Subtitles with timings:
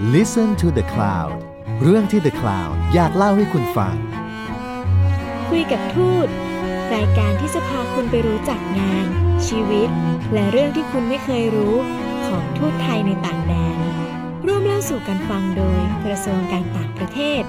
[0.00, 1.32] Listen to the Cloud
[1.82, 3.94] เรื่องที่ The Cloud อยากเล่าให้คุณฟัง
[5.48, 6.28] คุยกับทูต
[6.94, 9.06] รายการที่จะพาคุณไปรู้จักงาน
[9.46, 9.88] ชีวิต
[10.32, 11.74] และเรื่องที่คุณไม่เคยรู้
[12.26, 13.78] ของทูตไทยในต่างแดน
[14.46, 17.42] ร่วมเล่าสู่กันฟังโดยกระทรวงการต่างประเทศ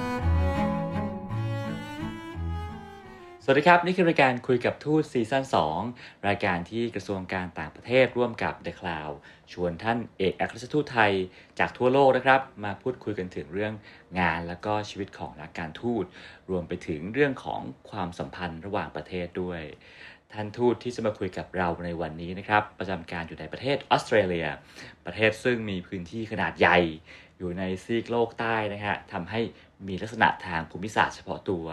[3.51, 5.43] วัสดีครับ นี่คือรายการคุยกับทูตซีซั่น
[5.85, 9.13] 2 รายการที่กระทรวงการต่างประเทศร่วมกับ The Cloud
[9.53, 11.13] ชวนท่านเอกอัครราชทูตไทย
[11.59, 13.73] จากทั่วโลกนะครับ มาพูดคุยกันถึงเรื่อง
[14.19, 16.05] งานและก็ชีวิตของนักการทูต
[16.49, 19.61] รวมไปถึงเรื่องของความสัมพันธ์ระหว่างประเทศด้วย
[20.33, 24.47] ท่านทูตที่จะมาคุยกับเราในวันนี้นะครับ ประจำการอยู่ในประเทศออสเตรเลีย
[25.05, 26.77] ประเทศซึ่งมีพื้นที่ขนาดใหญ่
[27.37, 29.41] อยู่ในซีกโลกใต้นะฮะทำให้
[29.87, 31.67] มีลักษณะทางภูมิศาสตร์เฉพาะตัว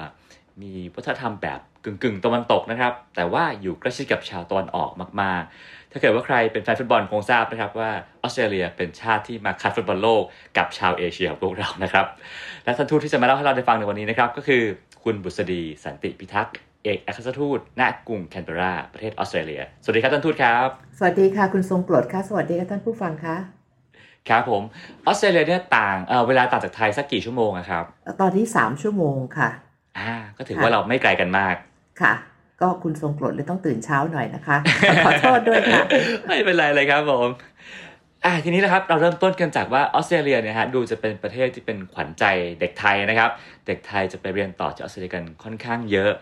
[0.63, 7.91] มีวัฒนธรรมแบบกึ่งกึ่งๆตะวันตกนะครับ แต่ว่าอยู่ใกล้ชิดกับชาวตะวันออกมากๆ ถ้าเกิดว่าใครเป็นแฟนฟุตบอลคงทราบนะครับว่า
[8.23, 10.23] ออสเตรเลียเป็นชาติที่มาคัดฟุตบอลโลก
[10.57, 12.07] กับชาวเอเชียของพวกเรานะครับ
[12.65, 14.63] และท่านทูตที่จะมาเล่าให้เราได้ฟังในวันนี้นะครับ ก็คือ
[15.05, 23.37] คุณบุษดีสันติพิทักษ์เอกอัครราชทูตณกรุงแคนเบอร์ราประเทศออสเตรเลีย สวัสดีครับท่านทูตครับ สวัสดีค่ะคุณทรงโปรดค่ะ สวัสดีค่ะท่านผู้ฟังคะ
[24.29, 24.63] ครับผม
[25.07, 27.85] ออสเตรเลียเนี่ยต่างเอ่อเวลาต่างจากไทยสักกี่ชั่วโมงอะครับ
[28.21, 29.49] ตอนนี้3ชั่วโมงค่ะ
[29.99, 31.55] อ่าก็ถือว่าเราไม่ไกลกันมาก
[32.03, 32.15] ค่ะ
[32.61, 34.57] ก็คุณทรงโปรดเลยต้องตื่นเช้าหน่อยนะคะ
[35.05, 35.83] ขอโทษด้วยค่ะ
[36.27, 37.29] ไม่เป็นไรเลยครับผม
[38.25, 42.25] อ่าทีนี้นะครับเราเริ่มต้นกันจากว่าออสเตรเลียเนี่ยฮะดูจะเป็นประเทศที่เป็นขวัญใจ
[42.61, 43.31] เด็กไทยนะครับ
[43.67, 46.13] เด็กไทยจะไปเรียนต่อที่ออสเตรเลียกันค่อนข้างเยอะ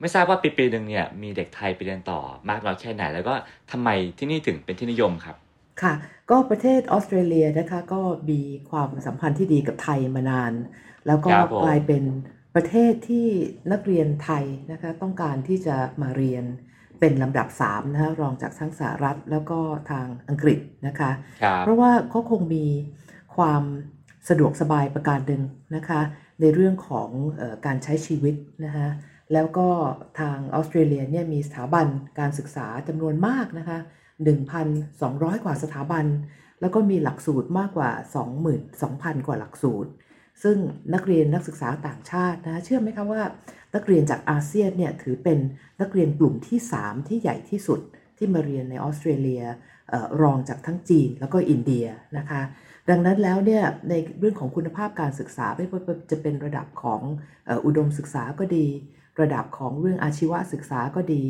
[0.00, 3.34] ไม่ทราบว่าปีปีหนึ่งเนี่ยมีเด็กไทยไปเรียนต่อมากน้อยแค่ไหน แล้วก็
[3.70, 5.36] ทำไมที่นี่ถึงเป็นที่นิยมครับ
[5.82, 5.92] ค่ะ
[6.30, 8.00] ก็ประเทศออสเตรเลียนะคะก็
[8.30, 10.52] มีความสัมพันธ์ที่ดีกับไทยมานาน
[11.06, 12.02] แล้วก็ครับผมกลายเป็น
[12.54, 13.26] ประเทศที่
[13.72, 16.44] นักเรียนไทยนะคะต้องการที่จะมาเรียน
[17.00, 19.58] เป็นลำดับ3นะคะรองจากทั้งสหรัฐแล้วก็
[19.90, 21.10] ทางอังกฤษนะคะ
[21.42, 22.66] ครับเพราะว่าเขาคงมี
[23.36, 23.62] ความ
[24.28, 25.42] สะดวกสบายประการหนึ่ง
[25.76, 26.00] นะคะ
[26.40, 28.34] ในเรื่องของเออการใช้ชีวิต
[28.64, 28.88] นะคะ
[29.32, 29.68] แล้วก็
[30.20, 31.86] ทางออสเตรเลียเนี่ยมีสถาบัน
[32.18, 33.78] การศึกษาจำนวนมากนะคะ
[34.62, 36.04] 1,200 กว่าสถาบัน
[36.60, 37.90] แล้วก็มีหลักสูตรมากกว่า
[38.58, 39.90] 22,000 กว่าหลักสูตร
[40.42, 40.56] ซึ่ง
[40.94, 43.22] นักเรียนนักศึกษาต่างชาตินะเชื่อไหมคะว่า
[43.74, 45.38] นักเรียนจากอาเซียนเนี่ยถือเป็น
[45.80, 47.80] นักเรียนกลุ่มที่ 3 ที่ใหญ่ที่สุด
[48.18, 49.42] ที่มาเรียนในออสเตรเลีย
[49.88, 51.86] เอ่อรองจากทั้งจีนแล้วก็อินเดีย
[52.18, 52.42] นะคะ
[52.90, 55.80] ดังนั้นแล้วเนี่ยในเรื่องของคุณภาพการศึกษาไม่ว่า
[56.10, 57.00] จะเป็นระดับของ
[57.46, 58.66] เอ่ออุดมศึกษาก็ดี
[59.20, 61.24] ระดับของเรื่องอาชีวศึกษาก็ดี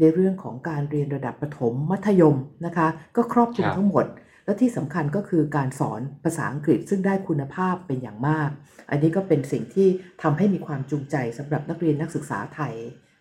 [0.00, 4.06] ในเรื่องของการเรียนระดับประถมมัธยมนะคะ ก็ครอบคลุมครับทั้งหมด
[4.46, 8.50] และที่สำคัญก็คือการสอนภาษาอังกฤษซึ่งได้คุณภาพเป็นอย่างมาก
[8.90, 9.88] อันนี้ก็เป็นสิ่งที่
[10.22, 12.74] ทำให้มีความจูงใจสำหรับนักเรียนนักศึกษาไทย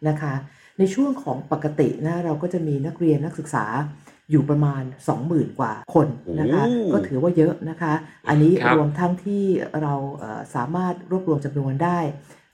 [0.07, 0.33] นะคะ
[0.79, 3.65] ในช่วงของปกตินะเราก็จะมีนักเรียนนักศึกษา
[4.31, 4.83] อยู่ประมาณ
[5.21, 6.07] 20,000 กว่าคน
[6.39, 7.93] นะคะโอ้ก็ถือว่าเยอะนะคะ
[8.29, 9.43] อันนี้ครับรวมทั้งที่
[9.81, 11.99] เราเอ่อสามารถรวบรวมจำนวนได้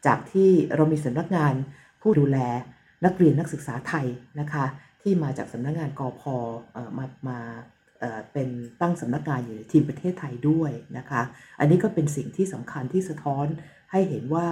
[0.06, 1.54] จากที่เรามีสำนักงาน
[2.02, 2.38] ผู้ดูแล
[3.06, 4.06] นักเรียนนักศึกษาไทย
[4.40, 4.66] นะคะ
[5.02, 6.22] ที่มาจากสำนักงานกอพ
[6.74, 7.40] เอ่อมามา
[8.02, 8.48] เอ่อเป็น
[8.82, 11.22] ตั้งสำนักงานอยู่ในทีมประเทศไทยด้วยนะคะ
[11.60, 13.46] อันนี้ก็เป็นสิ่งที่สำคัญที่สะท้อน
[13.92, 14.46] ให้เห็นว่า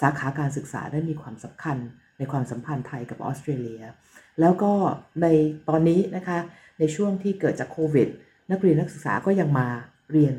[0.00, 1.78] สาขาการศึกษาได้มีความสำคัญ
[2.18, 3.82] ในความสัมพันธ์ไทยกับออสเตรเลีย
[4.40, 4.72] แล้วก็
[5.22, 5.26] ใน
[5.68, 6.38] ตอนนี้นะคะ
[6.78, 8.08] ในช่วงที่เกิดจากโควิด
[8.50, 9.68] นักเรียนนักศึกษาก็ยังมา
[10.12, 10.34] เรียน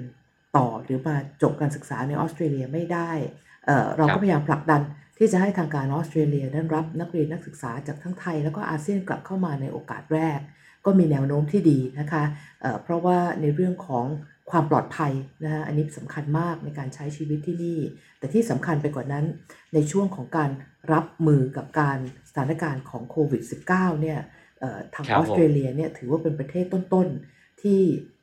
[0.57, 3.11] ต่อหรือมาจบการศึกษาในออสเตรเลียไม่ได้
[3.65, 4.81] เอ่อเราครัก็บพยายามผลักดัน
[5.17, 10.39] ที่จะให้ทางการออสเตรเลียนั้นรับนักเรียนนักศึกษาจากทั้งไทย แล้วก็อาเซียนกลับเข้ามาในโอกาสแรก
[10.87, 12.23] ก็มีแนวโน้มที่ดีนะคะ
[12.61, 14.05] เอ่อเพราะว่าในเรื่องของ
[14.51, 17.79] ความปลอดภัยนะคะอันนี้สำคัญมากในการใช้ชีวิตที่นี่
[18.19, 19.25] แต่ที่สำคัญไปกว่านั้น
[19.73, 20.49] ในช่วงของการ
[20.93, 21.97] รับมือกับการ
[22.29, 24.19] สถานการณ์ของโควิด -19 เนี่ย
[24.59, 27.79] เอ่อทางครับออสเตรเลียเนี่ยถือว่าเป็นประเทศต้นๆ ที่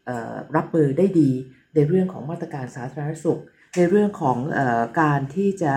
[0.07, 1.31] เอ่อรับมือได้ดี
[1.75, 3.41] ในเรื่องของมาตรการสาธารณสุข
[3.77, 5.75] ในเรื่องของเออการที่จะ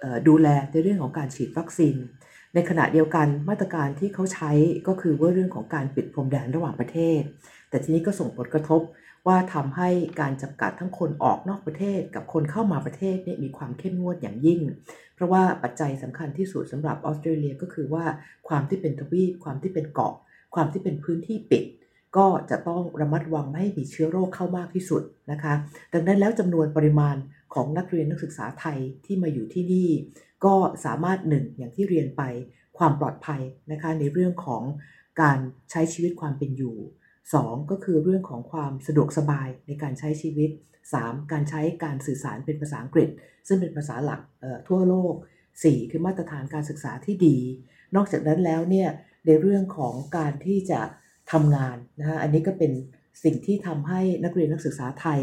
[0.00, 1.96] เอ่อดูแลในเรื่องของการฉีดวัคซีน
[2.54, 4.50] ในขณะเดียวกันมาตรการที่เขาใช้
[4.88, 7.20] ก็คือว่าเรื่องของการปิดพรมแดนระหว่างประเทศ
[7.68, 8.80] แต่ทีนี้ก็ส่งผลกระทบ
[9.26, 9.88] ว่าทำให้
[10.20, 14.60] การจำกัดทั้งคนออกนอกประเทศกับคนเข้ามาประเทศเนี่ยมีความเข้มงวดอย่างยิ่ง
[15.14, 18.04] เพราะว่าปัจจัยสำคัญที่สุดสำหรับออสเตรเลียก็คือว่า
[18.48, 20.14] ความที่เป็นทวีปความที่เป็นเกาะ
[20.54, 21.64] ความที่เป็นพื้นที่ปิด
[22.16, 25.02] ก็จะต้องระมัดระวังไม่ให้มีเชื้อโรคเข้ามากที่สุด
[25.32, 25.54] นะคะ
[25.92, 27.16] ดังนั้นแล้วจำนวนปริมาณ
[27.54, 29.90] ของนักเรียนนักศึกษาไทยที่มาอยู่ที่นี่
[30.44, 30.54] ก็
[30.84, 32.22] สามารถหนึ่งอย่างที่เรียนไป
[32.78, 33.42] ความปลอดภัย
[33.72, 34.62] นะคะในเรื่องของ
[35.22, 35.38] การ
[35.70, 36.76] ใช้ชีวิตความเป็นอยู่
[37.22, 40.50] 2 ก็คือเรื่องของความสะดวกสบายในการใช้ชีวิต
[40.92, 41.32] 3.
[41.32, 43.08] การใช้การสื่อสารเป็นภาษาอังกฤษ
[43.48, 45.14] ซึ่งเป็นภาษาหลักเอ่อทั่วโลก
[45.52, 45.90] 4.
[45.90, 47.38] คือมาตรฐานการศึกษาที่ดี
[47.96, 48.88] นอกจากนั้นแล้วเนี่ย
[49.26, 50.80] ในเรื่องของการที่จะ
[51.32, 52.72] ทำงานนะคะอันนี้ก็เป็น
[53.24, 55.20] สิ่งที่ทำให้นักเรียนนักศึกษาไทย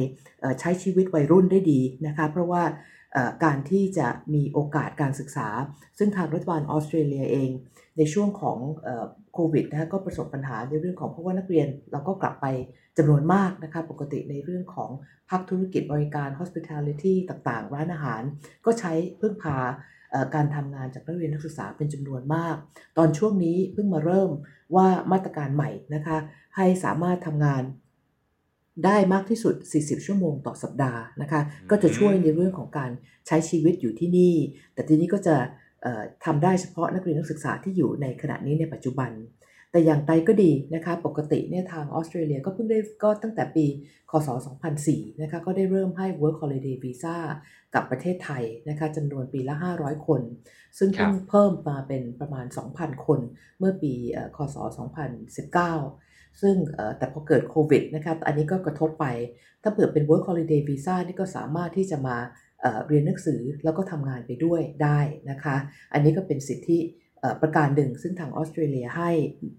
[0.59, 2.63] ใช้ชีวิตวัยรุ่นได้ดีนะคะเพราะว่า
[3.43, 5.47] การที่จะมีโอกาสการศึกษา
[5.97, 7.49] ซึ่งทางรัฐบาลออสเตรเลียเอง
[7.97, 8.57] ในช่วงของ
[9.33, 12.45] โควิดนะคะก็ประสบปัญหาในเรื่องของเพราะว่านักเรียนเราก็กลับไป
[12.97, 14.89] จำนวนมากนะคะปกติในเรื่องของ
[15.29, 18.21] ภาคธุรกิจบริการ hospitality ต่างๆ ร้านอาหาร
[18.65, 19.57] ก็ใช้พึ่งพา
[20.35, 22.55] การทำงานจากนักเรียนนักศึกษาเป็นจำนวนมาก
[22.97, 24.29] ตอนช่วงนี้เพิ่งมาเริ่ม
[24.75, 26.17] ว่ามาตรการใหม่นะคะ
[26.55, 27.63] ให้สามารถทำงาน
[28.85, 32.91] ได้มากที่สุด 40 ชั่วโมงต่อสัปดาห์นะคะ ก็จะช่วยในเรื่องของการ
[33.27, 34.35] ใช้ชีวิตอยู่ที่นี่
[34.73, 35.35] แต่ทีนี้ก็จะ
[36.25, 39.11] ทำได้เฉพาะนักเรียนนักศึกษาที่อยู่ในขณะนี้ในปัจจุบัน
[39.71, 43.65] แต่อย่างไรก็ดีนะคะ ปกติเนี่ยทางออสเตรเลียก็เพิ่งได้ก็ตั้งแต่ปี
[44.11, 44.29] คศ
[44.75, 47.17] 2004 นะคะ ก็ได้เริ่มให้ Work Holiday Visa
[47.73, 50.21] กับประเทศไทยนะคะจำนวนปีละ 500 คน
[50.77, 52.45] ซึ่งเพิ่งเพิ่มมาเป็นประมาณ
[52.75, 53.19] 2,000 คน
[53.59, 53.93] เมื่อปี
[54.35, 54.55] คศ
[55.33, 56.04] 2019
[56.41, 56.55] ซึ่ง
[56.97, 59.05] แต่พอเกิดโควิดนะครับอันนี้ก็กระทบไป
[59.63, 62.17] ถ้าเผื่อเป็น work holiday visa นี่ก็สามารถที่จะมา
[62.87, 64.99] เรียนหนังสือแล้วก็ทำงานไปด้วยได้
[65.29, 65.55] นะคะ
[65.93, 66.79] อันนี้ก็เป็นสิทธิ
[67.41, 69.09] ประการหนึ่ง ซึ่งทางออสเตรเลียให้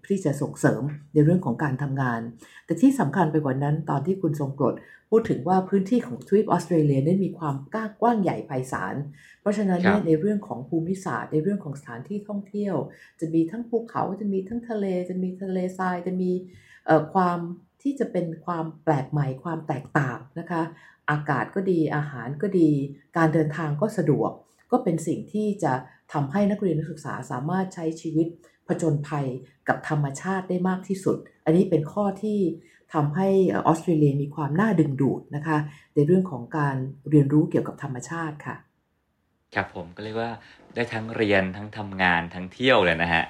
[0.07, 0.83] ที่จะส่งเสริม
[1.15, 2.21] ในเรื่องของการทำงาน
[2.67, 4.75] แต่ที่สำคัญไปกว่านั้นตอนที่คุณทรงกรด
[5.11, 7.55] พูดถึงว่าพื้นที่ของทวีปออสเตรเลียนั้นมีความ
[8.01, 8.95] กว้างใหญ่ไพศาล
[9.41, 12.77] เพราะฉะนั้นในเรื่องของภูมิศาสตร์ในเรื่องของสถานที่ท่องเที่ยว
[13.21, 16.33] จะมีทั้งภูเขาจะมีทั้งทะเล จะมีทะเลทรายจะมี
[17.15, 17.39] ความ
[17.83, 20.63] ที่จะเป็นความแปลกใหม่ความแตกต่างนะคะ
[21.11, 22.71] อากาศก็ดีอาหารก็ดี
[23.17, 24.31] การเดินทางก็สะดวก
[24.71, 25.73] ก็เป็นสิ่งที่จะ
[26.13, 28.27] ทำให้นักเรียนนักศึกษาสามารถใช้ชีวิต
[28.67, 29.27] ผจญภัย
[29.69, 32.39] กับธรรมชาติได้มากที่สุด อันนี้เป็นข้อที่
[32.95, 35.59] ทำให้ออสเตรเลียมีความน่าดึงดูดนะคะ
[35.95, 36.77] ในเรื่องของการ
[37.11, 38.57] เรียนรู้เกี่ยวกับธรรมชาติค่ะ
[39.55, 40.31] ครับผมก็เรียกว่า
[40.75, 43.25] ได้ทั้งเรียนทั้งทำงานทั้งเที่ยวเลยนะฮะ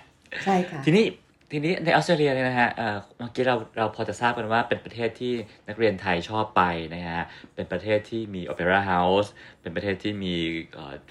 [0.45, 1.05] ใช่ค่ะ ทีนี้
[1.51, 5.33] ทีนี้ในออสเตรเลียเนี่ยนะฮะเมื่อกี้เราเราพอจะทราบกันว่าเป็นประเทศที่
[5.69, 6.63] นักเรียนไทยชอบไป
[6.95, 7.23] นะฮะ
[7.55, 10.35] เป็นประเทศที่มีโอเปร่าเฮาส์ เป็นประเทศที่มี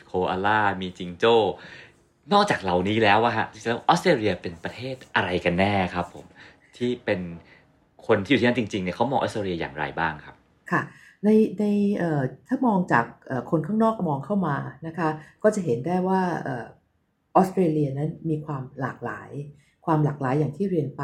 [0.07, 1.35] โคอาล่า มีจิงโจ้
[2.33, 6.25] นอกจากเหล่านี้แล้วอะฮะแล้วออสเตรเลียเป็นประเทศอะไรกันแน่ครับผม
[6.77, 7.19] ที่เป็น
[8.07, 10.35] คนที่อยู่ที่นั่นจริงๆเนี่ยเขามองออสเตรเลียอย่างไรบ้างครับ
[10.71, 10.81] ค่ะ
[11.23, 11.29] ใน
[11.59, 11.63] ใน
[12.47, 13.05] ถ้ามองจาก
[13.51, 14.55] คนข้างนอกมองเข้ามา
[14.87, 15.09] นะคะ
[15.43, 19.29] ก็จะเห็นได้ว่าออสเตรเลียนั้นมีความหลากหลาย
[19.85, 21.03] ความหลากหลายอย่างที่เรียนไป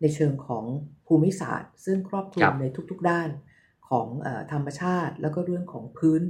[0.00, 0.64] ในเชิงของ
[1.06, 3.28] ภูมิศาสตร์ ซึ่งครอบคลุมในทุกๆด้าน
[3.88, 4.06] ของ
[4.52, 6.22] ธรรมชาติ แล้วก็เรื่องของพื้น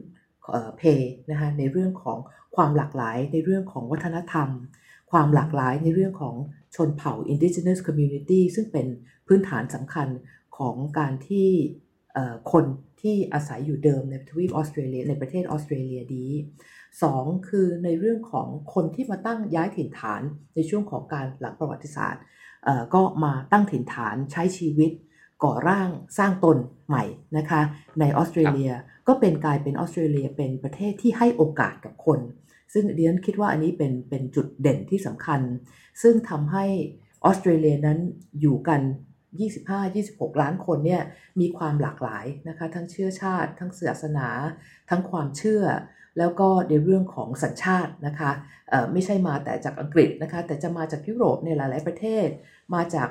[0.77, 0.83] เพ
[1.31, 2.19] นะคะในเรื่องของ
[2.57, 4.49] ความหลากหลายในเรื่องของวัฒนธรรม
[5.11, 6.35] ความหลากหลายในเรื่องของ
[6.77, 8.87] ชนเผ่า indigenous community ซึ่งเป็น
[9.27, 10.09] พื้นฐานสำคัญ
[10.59, 11.49] ของการที่
[12.53, 12.65] คน
[13.01, 16.27] ที่อาศัยอยู่เดิมในทวีปออสเตรเลียในประเทศออสเตรเลียดี
[17.03, 20.23] สองคือในเรื่องของคนที่มาตั้งย้ายถิ่นฐาน
[20.55, 22.23] ในช่วงของการหลังประวัติศาสตร์
[22.95, 24.91] ก็มาตั้งถิ่นฐานใช้ชีวิต
[25.45, 25.89] ก่อร่าง
[26.19, 27.05] สร้างตนใหม่
[27.37, 27.61] นะคะ
[28.01, 28.73] ในออสเตรเลีย
[29.09, 32.21] ก็เป็นกลายเป็นออสเตรเลียเป็นประเทศที่ให้โอกาสกับคน
[32.73, 35.41] ซึ่งเดียนคิดว่าอันนี้เป็นเป็นจุดเด่นที่สำคัญ
[36.03, 36.67] ซึ่งทำให้
[37.25, 37.99] ออสเตรเลียนั้น
[38.41, 38.81] อยู่กัน
[39.71, 41.03] 25-26 ล้านคนเนี่ย
[41.41, 44.29] มีความหลากหลายนะคะทั้งเชื้อชาติ ทั้งศาสนา
[44.91, 45.65] ทั้งความเชื่อ
[46.19, 48.31] แล้วก็ในเรื่องของสัญชาตินะคะ
[48.93, 52.27] ไม่ใช่มาแต่จากอังกฤษนะคะแต่จะมาจากยุโรปในหลาย ๆ ประเทศ
[52.75, 53.09] มาจาก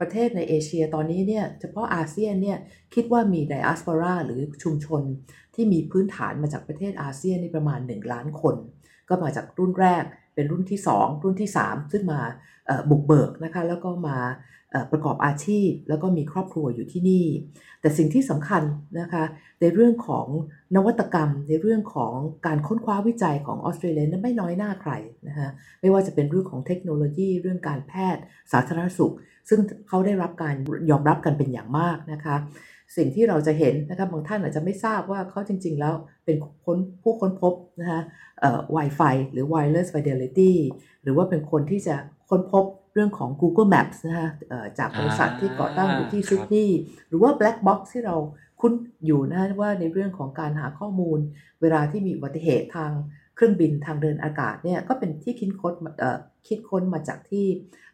[0.00, 2.58] ประเทศในเอเชียตอนนี้เนี่ยเฉพาะอาเซียนเนี่ย
[2.94, 5.02] คิดว่ามีไดอาสปอราหรือชุมชน
[5.54, 8.54] ที่มีพื้นฐานมาจากประเทศอาเซียนนี่ประมาณ 1 ล้านคน
[9.08, 10.04] ก็มาจากรุ่นแรก
[10.34, 12.20] เป็นรุ่นที่ 2 รุ่นที่ 3 ซึ่งมา
[12.90, 14.18] บุกเบิกนะคะแล้วก็มา
[14.92, 17.26] ประกอบอาชีพ แล้วก็มีครอบครัวอยู่ที่นี่
[17.80, 18.62] แต่สิ่งที่สำคัญ
[19.00, 19.24] นะคะ
[19.60, 20.26] ในเรื่องของ
[20.76, 22.14] นวัตกรรม ในเรื่องของ
[22.46, 24.92] การค้นคว้าวิจัยของออสเตรเลียนั้นไม่น้อยหน้าใคร
[25.28, 25.48] นะคะ
[25.80, 29.14] ไม่ว่าจะเป็นเรื่องของเทคโนโลยี เรื่องการแพทย์ สาธารณสุข
[29.48, 30.54] ซึ่งเขาได้รับการ
[30.90, 32.36] ยอมรับกันเป็นอย่างมากนะคะ
[32.96, 35.94] สิ่งที่เราจะเห็นนะคะบางท่านอาจจะไม่ทราบว่าเขาจริง ๆ แล้ว
[36.24, 38.00] เป็นคนผู้ค้นพบนะคะ
[38.40, 40.52] เอ่อ Wi-Fi หรือ Wireless Fidelity
[41.02, 41.96] หรือว่าเป็นคนที่จะ
[42.30, 42.64] ค้นพบ
[42.96, 44.30] เรื่องของ Google Maps นะคะ
[44.78, 48.16] จากบริษัทที่ก่อตั้งอยู่ที่ซิดนีย์หรือว่า Black Box ที่เรา
[48.60, 48.72] คุ้น
[49.06, 51.18] อยู่นะว่าในเรื่องของการหาข้อมูล
[51.60, 52.92] เวลาที่มีอุบัติเหตุทาง
[53.34, 55.74] เครื่องบินทางเดินอากาศเนี่ยก็เป็นที่คิดค้น
[56.48, 57.46] คิดค้นมาจากที่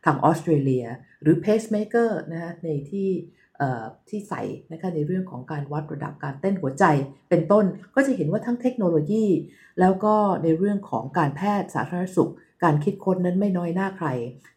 [0.05, 0.87] ทางออสเตรเลีย
[1.23, 3.11] หรือ pacemaker นะฮะในที่
[4.09, 4.43] ที่ใส่
[4.73, 6.85] นะคะในเรื่องของการวัดระดับการเต้นหัวใจ
[7.31, 9.27] เป็นต้น ก็จะเห็นว่าทั้งเทคโนโลยี
[9.81, 12.31] แล้วก็ในเรื่องของการแพทย์สาธารณสุข
[12.64, 14.09] การคิดค้นนั้นไม่น้อยหน้าใคร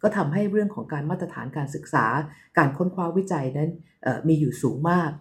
[0.02, 2.06] ก็ทำให้เรื่องของการมาตรฐานการศึกษา
[2.58, 3.70] การค้นคว้าวิจัยนั้น
[4.28, 5.12] มีอยู่สูงมาก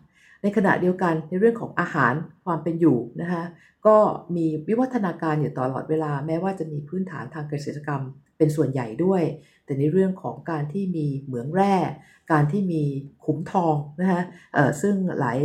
[0.43, 2.13] ในขณะเดียวกันในเรื่องของอาหาร
[2.45, 3.45] ความเป็นอยู่นะคะ
[3.87, 3.97] ก็
[4.37, 8.03] มีวิวัฒนาการอยู่ตลอดเวลาแม้ว่าจะมีพื้นฐานทางเกษตรกรรม
[8.39, 9.23] เป็นส่วนใหญ่ด้วย
[9.65, 11.77] แต่ในเรื่องของการที่มีเหมืองแร่
[12.33, 12.83] การที่มี
[13.25, 14.23] ขุมทองนะคะ
[14.83, 15.39] ซึ่งหลาย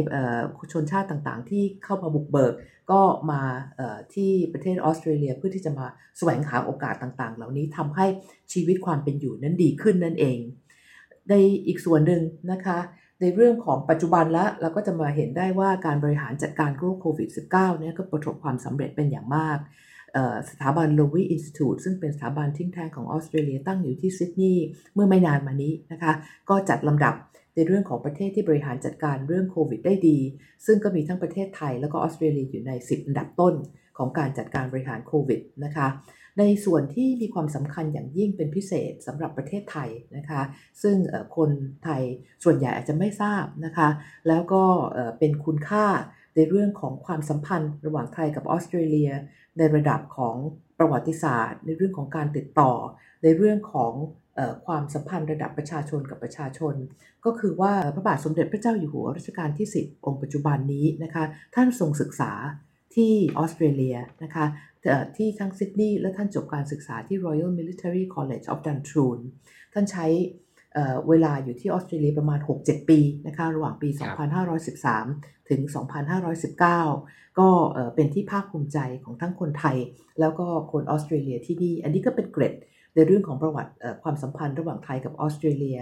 [0.72, 2.54] ชนชาติต่างๆ ที่เข้ามาบุกเบิก
[2.92, 3.42] ก็มา
[4.14, 8.06] ที่ประเทศออสเตรเลียเพื่อที่จะมาแสวงหาโอกาสต่างๆ เหล่านี้ทำให้
[8.54, 10.40] ชีวิตความเป็นอยู่นั้นดีขึ้นนั่นเอง
[11.30, 11.34] ใน
[11.68, 12.80] อีกส่วนหนึ่งนะคะ
[13.22, 19.58] ในเรื่องของปัจจุบันแล้วเราก็จะมาเห็นได้ว่าการบริหารจัดการโรคโควิด -19 เนี่ยก็ประสบความสำเร็จเป็นอย่างมาก
[20.50, 26.12] สถาบัน l o w y Institute ซึ่งเป็นสถาบันทิ้งแท้ของออสเตรเลียตั้งอยู่ที่ซิดนีย์เมื่อไม่นานมานี้นะคะ
[26.50, 27.16] ก็จัดลำดับ
[27.56, 30.18] ในเรื่องของประเทศที่บริหารจัดการเรื่องโควิดได้ดี
[30.66, 33.54] ซึ่งก็มีทั้งประเทศไทยแล้วก็ออสเตรเลียอยู่ใน 10 อันดับต้น
[33.98, 35.88] ของการจัดการบริหารโควิดนะคะ
[36.40, 40.42] ในส่วนที่มีความสำคัญอย่างยิ่งเป็นพิเศษสำหรับประเทศไทยนะคะ
[40.82, 40.96] ซึ่ง
[41.38, 41.50] คน
[41.84, 42.02] ไทย
[42.44, 43.90] ส่วนใหญ่อาจจะไม่ทราบนะคะ
[44.28, 44.64] แล้วก็
[45.20, 45.86] เป็นคุณค่า
[46.36, 49.12] ในเรื่องของความสัมพันธ์ระหว่างไทยกับออสเตรเลีย
[49.58, 50.36] ในระดับของ
[50.80, 52.72] ประวัติศาสตร์ ในเรื่องของการติดต่อ
[53.24, 53.94] ในเรื่องของ
[54.66, 56.76] ความสัมพันธ์ระดับประชาชนกับประชาชน
[57.26, 61.24] ก็คือว่าพระบาทสมเด็จพระเจ้าอยู่หัวรัชกาลที่ 10 องค์ปัจจุบันนี้นะคะ
[61.56, 62.32] ท่านทรงศึกษา
[62.96, 64.46] ที่ออสเตรเลียนะคะ
[65.18, 69.20] ที่ทั้งซิดนีย์และท่านจบการศึกษาที่ Royal Military College of Duntroon
[69.74, 70.06] ท่านใช้
[71.10, 73.90] เวลาอยู่ที่ออสเตรเลียประมาณ 6-7 ปีนะคะระหว่างปี
[74.70, 75.62] 2513 ถึง
[76.30, 77.50] 2519 ก็
[77.96, 79.78] เป็นที่ภาคภูมิใจของทั้งคนไทย
[80.20, 82.54] แล้วก็คนออสเตรเลียที่นี่ อันนี้ก็เป็นเกร็ด
[82.96, 83.72] ในเรื่องของประวัติ
[84.04, 85.80] ความสัมพันธ์ระหว่างไทยกับออสเตรเลีย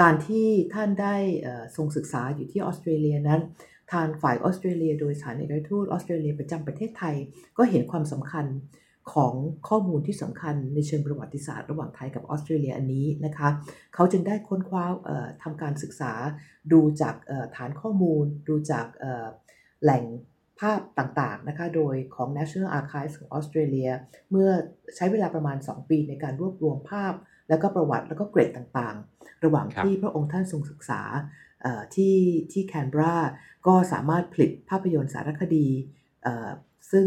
[0.00, 1.16] การที่ท่านได้
[1.76, 3.40] ทรงศึกษาอยู่ที่ออสเตรเลียนั้น
[3.92, 7.16] ทางฝ่ายออสเตรเลีย โดยสถานเอกอัครทูตออสเตรเลียประจำประเทศไทย
[7.56, 8.46] ก็เห็นความสำคัญ
[9.12, 9.34] ของ
[9.68, 13.48] ข้อมูลที่สำคัญในเชิงประวัติศาสตร์ระหว่างไทยกับออสเตรเลียอันนี้นะคะ
[13.94, 14.84] เขาจึงได้ค้นคว้า
[15.42, 16.12] ทำการศึกษา
[16.72, 17.14] ดูจาก
[17.56, 18.86] ฐานข้อมูล ดูจาก
[19.82, 20.04] แหล่ง
[20.60, 23.90] ภาพต่างๆนะคะโดยของ National Archives ของออสเตรเลีย
[24.30, 24.50] เมื่อ
[24.96, 27.14] ใช้เวลาประมาณ 2 ปีในการรวบรวมภาพ
[27.48, 31.02] แล้วก็ประวัติแล้วก็เกรดต่างๆ ระหว่างที่พระองค์ท่านทรงศึกษา
[31.94, 32.16] ที่
[32.52, 33.14] ที่แคนเบรา
[33.66, 35.66] ก็สามารถผลิตภาพยนตร์สารคดี
[36.92, 37.06] ซึ่ง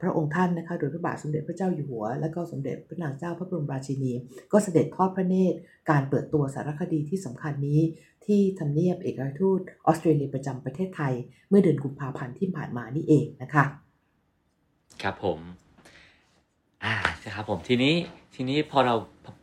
[0.00, 4.12] พระองค์ท่านนะคะโดยพระบาทสมเด็จพระเจ้าอยู่หัว และก็สมเด็จพระนางเจ้าพระบรมราชินี
[4.52, 5.58] ก็เสด็จทอดพระเนตร
[5.90, 7.80] การเปิดตัวสารคดีที่สำคัญนี้
[8.26, 11.14] ที่ทำเนียบเอกอัครทูตออสเตรเลียประจำประเทศไทย
[11.48, 13.64] เมื่อเดือนกุมภาพันธ์ที่ผ่านมานี่เองนะคะ
[15.02, 15.38] ครับผม
[16.84, 16.94] อ่า
[17.34, 17.94] ครับผมทีนี้
[18.34, 18.94] ทีนี้พอเรา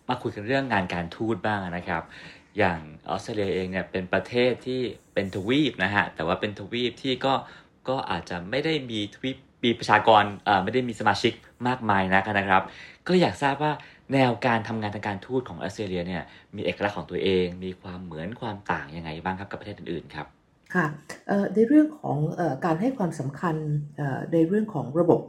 [0.09, 2.03] มาคุยกันเรื่องงานการทูตบ้างนะครับ
[2.57, 4.81] อย่างออสเตรเลียเองเนี่ยเป็นประเทศที่
[5.13, 7.33] เป็นทวีปนะฮะแต่ว่าเป็นทวีปที่ก็
[7.89, 10.23] ก็อาจจะไม่ได้มีทวีป ปีประชากร
[10.63, 11.33] ไม่ได้มีสมาชิก
[11.67, 12.63] มากมายนักนะครับ
[13.07, 13.71] ก็อยากทราบว่า
[14.13, 16.23] แนวการทำงานทางการทูตของออสเตรเลียเนี่ย
[16.55, 20.27] มีเอกลักษณ์ของตัวเอง มีความเหมือนความต่างยังไงบ้างครับกับประเทศอื่นๆครับ
[20.75, 20.85] ค่ะ
[21.55, 23.55] ในเรื่องของอการให้ความสำคัญ
[24.33, 25.21] ในเรื่องของระบบ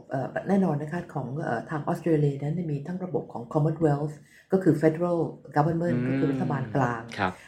[0.49, 1.27] แน่นอนนะคะของ
[1.69, 4.15] ทางออสเตรเลียนั้นมีทั้งระบบของ Commonwealth
[4.51, 5.19] ก็คือ Federal
[5.55, 7.01] Government ก็คือรัฐบาลกลาง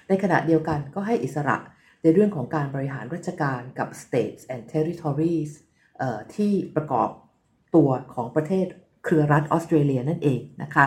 [0.09, 1.57] ในขณะเดียวกันก็ให้อิสระ
[2.03, 5.51] ในเรื่องของการบริหารราชการกับ states and territories
[6.35, 7.09] ที่ประกอบ
[7.75, 8.67] ตัวของประเทศ
[9.05, 10.85] เครือรัฐออสเตรเลียนั่นเองนะคะ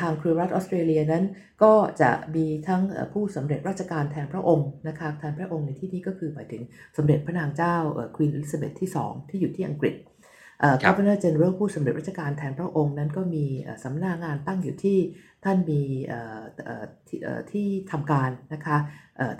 [0.00, 1.24] ทางเครือรัฐออสเตรเลียนั้น
[1.62, 6.62] ก็จะมีทั้งผู้สำเร็จราชการแทนพระองค์นะคะแทนพระองค์ในที่นี้ก็คือหมายถึง
[6.96, 7.76] สมเด็จพระนางเจ้า
[8.16, 9.94] ควีนอลิซาเบธที่ 2 ที่อยู่ที่อังกฤษ
[10.84, 13.44] Governor General ผู้สำเร็จราชการแทนพระองค์นั้นก็มี
[13.84, 14.98] สำนักงานตั้งอยู่ที่
[15.44, 15.82] ท่านมี
[17.52, 18.76] ที่ทำการนะคะ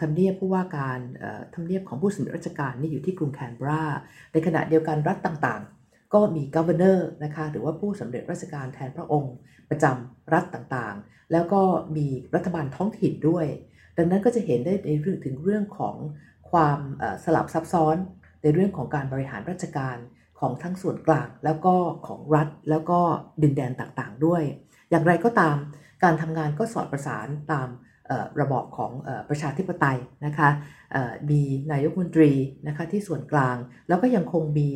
[0.00, 0.98] ทำเนียบผู้ว่าการ
[1.54, 3.82] ทำเนียบของผู้สำเร็จราชการนี่อยู่ที่กรุงแคนเบรา
[4.32, 9.34] ในขณะเดียวกันรัฐต่างๆ ก็มี governor นะคะหรือว่าผู้สำเร็จราชการแทนพระองค์
[9.70, 11.62] ประจำรัฐต่างๆ แล้วก็
[11.96, 13.46] มีรัฐบาลท้องถิ่นด้วย
[13.98, 15.96] ดังนั้นก็จะเห็นได้ในเรื่องถึงเรื่องของ
[16.50, 16.78] ความ
[17.24, 17.96] สลับซับซ้อน
[18.42, 19.96] ในเรื่องของการบริหารราชการ
[20.44, 21.74] ของทั้งส่วนกลางแล้วก็
[22.06, 22.98] ของรัฐแล้วก็
[23.42, 24.42] ดินแดนต่างๆด้วย
[24.90, 25.56] อย่างไรก็ตาม
[26.02, 27.68] การทำงานก็สอดประสานตาม
[28.40, 28.92] ระบอบของ
[29.28, 30.48] ประชาธิปไตยนะคะ
[31.30, 32.32] มีนายกมนตรี
[32.66, 33.56] นะคะที่ส่วนกลาง
[33.88, 34.70] แล้วก็ยังคงมี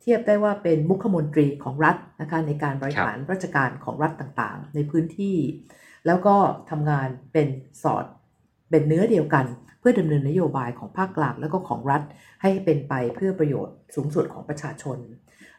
[0.00, 5.36] เทียบได้ว่าเป็นมุขมนตรีของรัฐนะคะในการบริหารราชการของรัฐต่างๆ ในพื้นที่
[6.06, 6.36] แล้วก็
[6.70, 7.48] ทำงานเป็น
[7.82, 8.04] สอด
[8.70, 12.02] เป็นเนื้อเดียวกันเพื่อดำเนินนโยบายของภาคกลางแล้วก็ของรัฐ
[12.42, 14.98] ให้เป็นไปเพื่อประโยชน์สูงสุดของประชาชน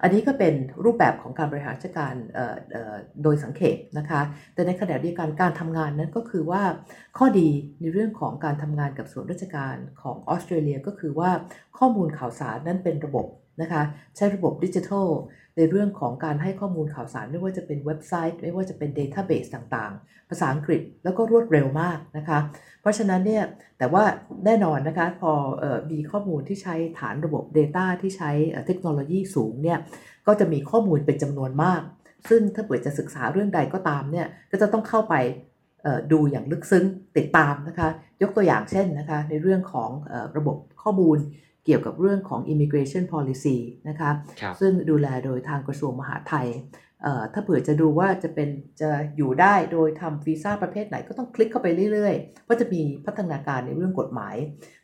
[0.02, 0.54] อันนี้ก็เป็น
[0.86, 2.14] รูปแบบของการบริหารราชการ
[3.24, 4.22] โดยสังเขปนะคะ
[4.54, 6.64] แต่ในขณะเดียวกันการทำงานนั้นก็คือว่า
[7.18, 7.50] ข้อดี
[7.82, 11.32] ในเรื่องของการทำงานกับส่วนราชการของออสเตรเลียก็คือว่า
[11.78, 13.26] ข้อมูลข่าวสารนั้นเป็นระบบ
[13.62, 13.84] นะคะ
[14.16, 15.08] ใช้ระบบดิจิทัล
[15.58, 22.40] ในเรื่องของการให้ข้อมูลข่าวสารไม่ว่าจะเป็นเว็บไซต์ ไม่ว่าจะเป็นเดต้าเบสต่างๆ ภาษาอังกฤษแล้วก็รวดเร็วมากนะคะ
[22.82, 23.44] เพราะฉะนั้นเนี่ย
[23.78, 24.04] แต่ว่า
[24.46, 25.32] แน่นอนนะคะพอ
[25.64, 28.32] อมีข้อมูลที่ใช้ฐานระบบ Data ที่ใช้
[28.68, 29.80] เทคโนโลยีสูงเนี่ย
[30.28, 31.82] ก็จะมีข้อมูลเป็นจำนวนมาก
[32.30, 35.16] ซึ่งถ้าเปิดจะศึกษาเรื่องใดก็ตามเนี่ยก็จะต้องเข้าไป
[36.12, 36.86] ดูอย่างลึกซึ้ง
[37.18, 37.90] ติดตามนะคะ
[38.22, 39.90] ยกตัวอย่างเช่นนะคะ ในเรื่องของ
[40.38, 41.18] ระบบข้อมูล
[41.66, 43.58] เกี่ยวกับเรื่องของ immigration policy
[43.90, 44.12] นะคะ
[44.60, 46.48] ซึ่งดูแลโดยทางกระทรวงมหาดไทย
[47.34, 48.50] ถ้าเผื่อจะดูว่าจะเป็น
[48.82, 54.36] จะอยู่ได้โดยทำวีซ่าประเภทไหนก็ต้องคลิกเข้าไปเรื่อยๆเพราะจะมีพัฒนาการในเรื่องกฎหมาย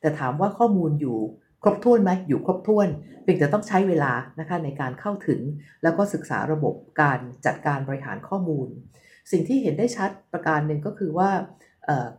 [0.02, 1.18] แต่ถามว่าข้อมูลอยู่
[1.64, 2.88] ครบถ้วนไหมอยู่ครบถ้วน
[3.24, 5.42] เพียงแต่ต้องใช้เวลานะคะในการเข้าถึง
[5.84, 8.68] แล้วก็ศึกษาระบบการจัดการบริหารข้อมูล
[9.32, 11.30] สิ่งที่เห็นได้ชัดประการหนึ่งก็คือว่า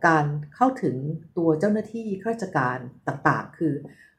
[0.07, 0.25] การ
[0.55, 0.95] เข้าถึง
[1.37, 2.77] ตัวเจ้าหน้าที่ข้าราชการ
[3.07, 3.73] ต่างๆ คือ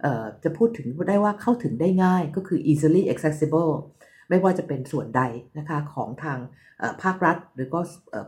[0.04, 0.06] อ
[0.44, 3.72] จะพูดถึงได้ว่าเข้าถึงได้ง่ายก็คือ easily accessible
[4.28, 5.22] ไม่ว่าจะเป็นส่วนใด
[5.58, 6.38] นะคะของทาง
[7.02, 7.80] ภาครัฐ หรือก็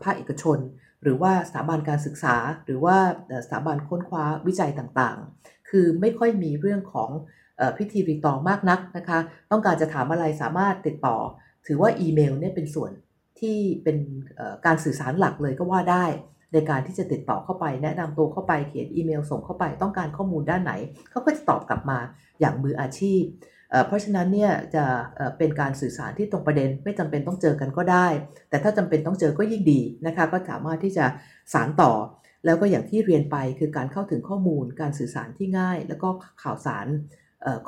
[0.04, 0.58] ภาคเอกชน
[1.02, 2.96] หรือว่าสถาบันการศึกษา หรือว่า
[3.44, 7.10] สถาบันค้นคว้าวิจัยต่างๆ คือไม่ค่อยมีเรื่องของ
[7.78, 9.18] พิธีรีตองมากนักนะคะ
[9.50, 11.16] ต้องการจะถามอะไรสามารถติดต่อ
[11.66, 12.92] ถือว่าอีเมลเนี่ยเป็นส่วน
[13.40, 13.96] ที่เป็น
[14.66, 16.04] การสื่อสารหลักเลยก็ว่าได้
[16.52, 20.72] ในการที่จะติดต่อเข้าไป แนะนำตัวเข้าไปเขียนอีเมลส่งเข้าไปต้องการข้อมูลด้านไหน
[21.10, 21.98] เขาก็จะตอบกลับมา
[22.40, 23.22] อย่างมืออาชีพ
[23.86, 24.84] เพราะฉะนั้นเนี่ยจะ
[25.38, 28.06] เป็นการสื่อสารที่ตรงประเด็นไม่จำเป็นต้องเจอกันก็ได้
[28.48, 31.04] แต่ถ้าจำเป็นต้องเจอก็ยิ่งดีนะคะ ก็สามารถที่จะ
[31.52, 31.92] สารต่อ
[32.44, 36.08] แล้วก็อย่างที่เรียนไปคือการเข้าถึงข้อมูล การสื่อสารที่ง่าย แล้วก็
[36.42, 36.86] ข่าวสาร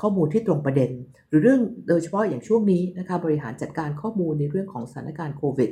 [0.00, 0.90] ข้อมูลที่ตรงประเด็น
[1.28, 5.70] หรือเรื่องโดยเฉพาะอย่างช่วงนี้นะคะบริหารจัดการข้อมูลในเรื่องของสถานการณ์โควิด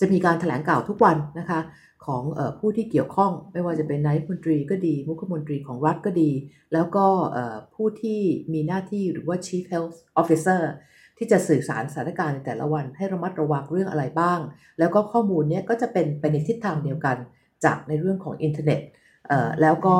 [0.00, 1.60] จะมีการถแถลงข่าวทุกวันนะคะ
[2.06, 2.22] ของ
[2.58, 6.30] ผู้ที่เกี่ยวข้องไม่ว่าจะเป็นนายมนตรีก็ดี มุขมนตรีของรัฐก็ดี
[6.72, 7.06] แล้วก็
[7.74, 8.20] ผู้ที่
[8.52, 10.62] มีหน้าที่หรือว่า Chief Health Officer
[11.18, 14.40] ที่จะสื่อสารสถานการณ์ในแต่ละวันให้ระมัดระวังเรื่องอะไรบ้าง
[14.78, 17.16] แล้วก็ข้อมูลนี้ก็จะเป็นไปในทิศทางเดียวกัน
[17.64, 18.80] จากในเรื่องของอินเทอร์เน็ต
[19.60, 19.96] แล้วก็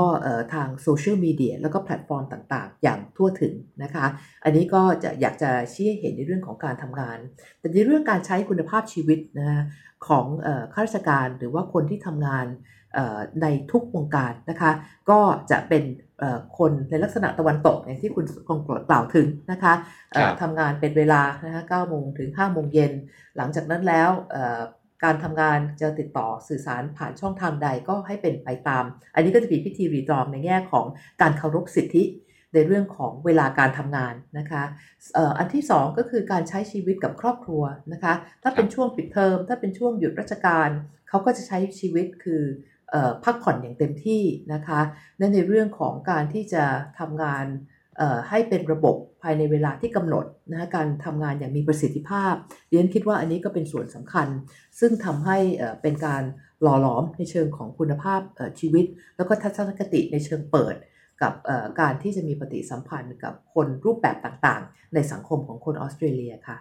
[0.54, 4.06] ทางโซเชียลมีเดียแล้วก็แพลตฟอร์มต่างๆ อย่างทั่วถึงนะคะ
[4.44, 7.18] อันนี้ก็จะอยากจะชี้เห็นในเรื่องของการทำงาน
[7.58, 9.64] แต่ในเรื่องการใช้คุณภาพชีวิตนะ
[10.08, 10.26] ของ
[10.72, 12.46] ข้าราชการหรือว่าคนที่ทำงาน
[13.42, 14.70] ในทุกวงการนะคะ
[15.10, 15.20] ก็
[15.50, 15.82] จะเป็น
[16.58, 19.72] คนในลักษณะตะวันตกอย่างที่คุณกงกรดกล่าวถึงนะคะ
[20.42, 22.92] ทำงานเป็นเวลานะคะ9โมงถึง5โมงเย็น
[23.36, 24.10] หลังจากนั้นแล้ว
[25.04, 28.84] การทำงานจะติดต่อสื่อสารผ่านช่องทางใดก็ให้เป็นไปตาม
[29.14, 30.86] อันนี้ก็จะมีพิธีรีตรองในแง่ของ
[31.20, 32.04] การเคารพสิทธิ
[32.54, 34.62] ในเรื่องของเวลาการทำงานนะคะ
[35.38, 40.68] อันที่ 2 ก็คือการใช้ชีวิตกับครอบครัวนะคะ ถ้าเป็นช่วงปิดเทอม ถ้าเป็นช่วงหยุดราชการ
[41.08, 42.42] เขาก็จะใช้ชีวิตคือ
[43.24, 44.80] พักผ่อนอย่างเต็มที่นะคะ
[45.18, 46.64] และในเรื่องของการที่จะ
[46.98, 47.46] ทำงาน
[48.28, 52.34] ให้เป็นระบบภายในเวลาที่กำหนดนะะการทำงานอย่างมีประสิทธิภาพ
[52.70, 54.28] เรียนคิดว่าอันนี้ก็เป็นส่วนสำคัญ
[54.80, 55.38] ซึ่งทำให้
[55.82, 56.22] เป็นการ
[56.62, 58.20] หล่อหลอมในเชิงของคุณภาพ
[58.60, 58.84] ชีวิต
[59.16, 60.74] แล้วก็ทัศนคติในเชิงเปิด
[61.22, 61.32] กับ
[61.80, 66.58] การที่จะมีปฏิสัมพันธ์กับคนรูปแบบต่างๆ ในสังคมของคนออสเตรเลียค่ะ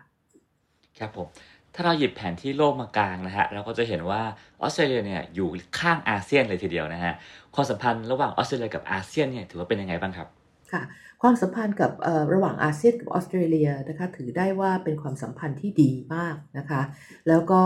[1.00, 1.28] ครับผม
[1.76, 4.22] ถ้าเราหยิบแผนที่โลกมากลางนะฮะ เราก็จะเห็นว่า
[4.62, 7.14] ออสเตรเลียเนี่ยอยู่ข้างอาเซียนเลยทีเดียวนะฮะ
[7.56, 10.28] ความสัมพันธ์ระหว่างออสเตรเลียกับอาเซียนเนี่ยถือว่าเป็นยังไงบ้างครับ
[10.72, 10.82] ค่ะ
[11.22, 11.92] ความสัมพันธ์กับ
[12.34, 16.82] ระหว่างอาเซียนกับออสเตรเลียนะคะถือได้ว่าเป็นความสัมพันธ์ที่ดีมากนะคะ
[17.28, 17.62] แล้วก็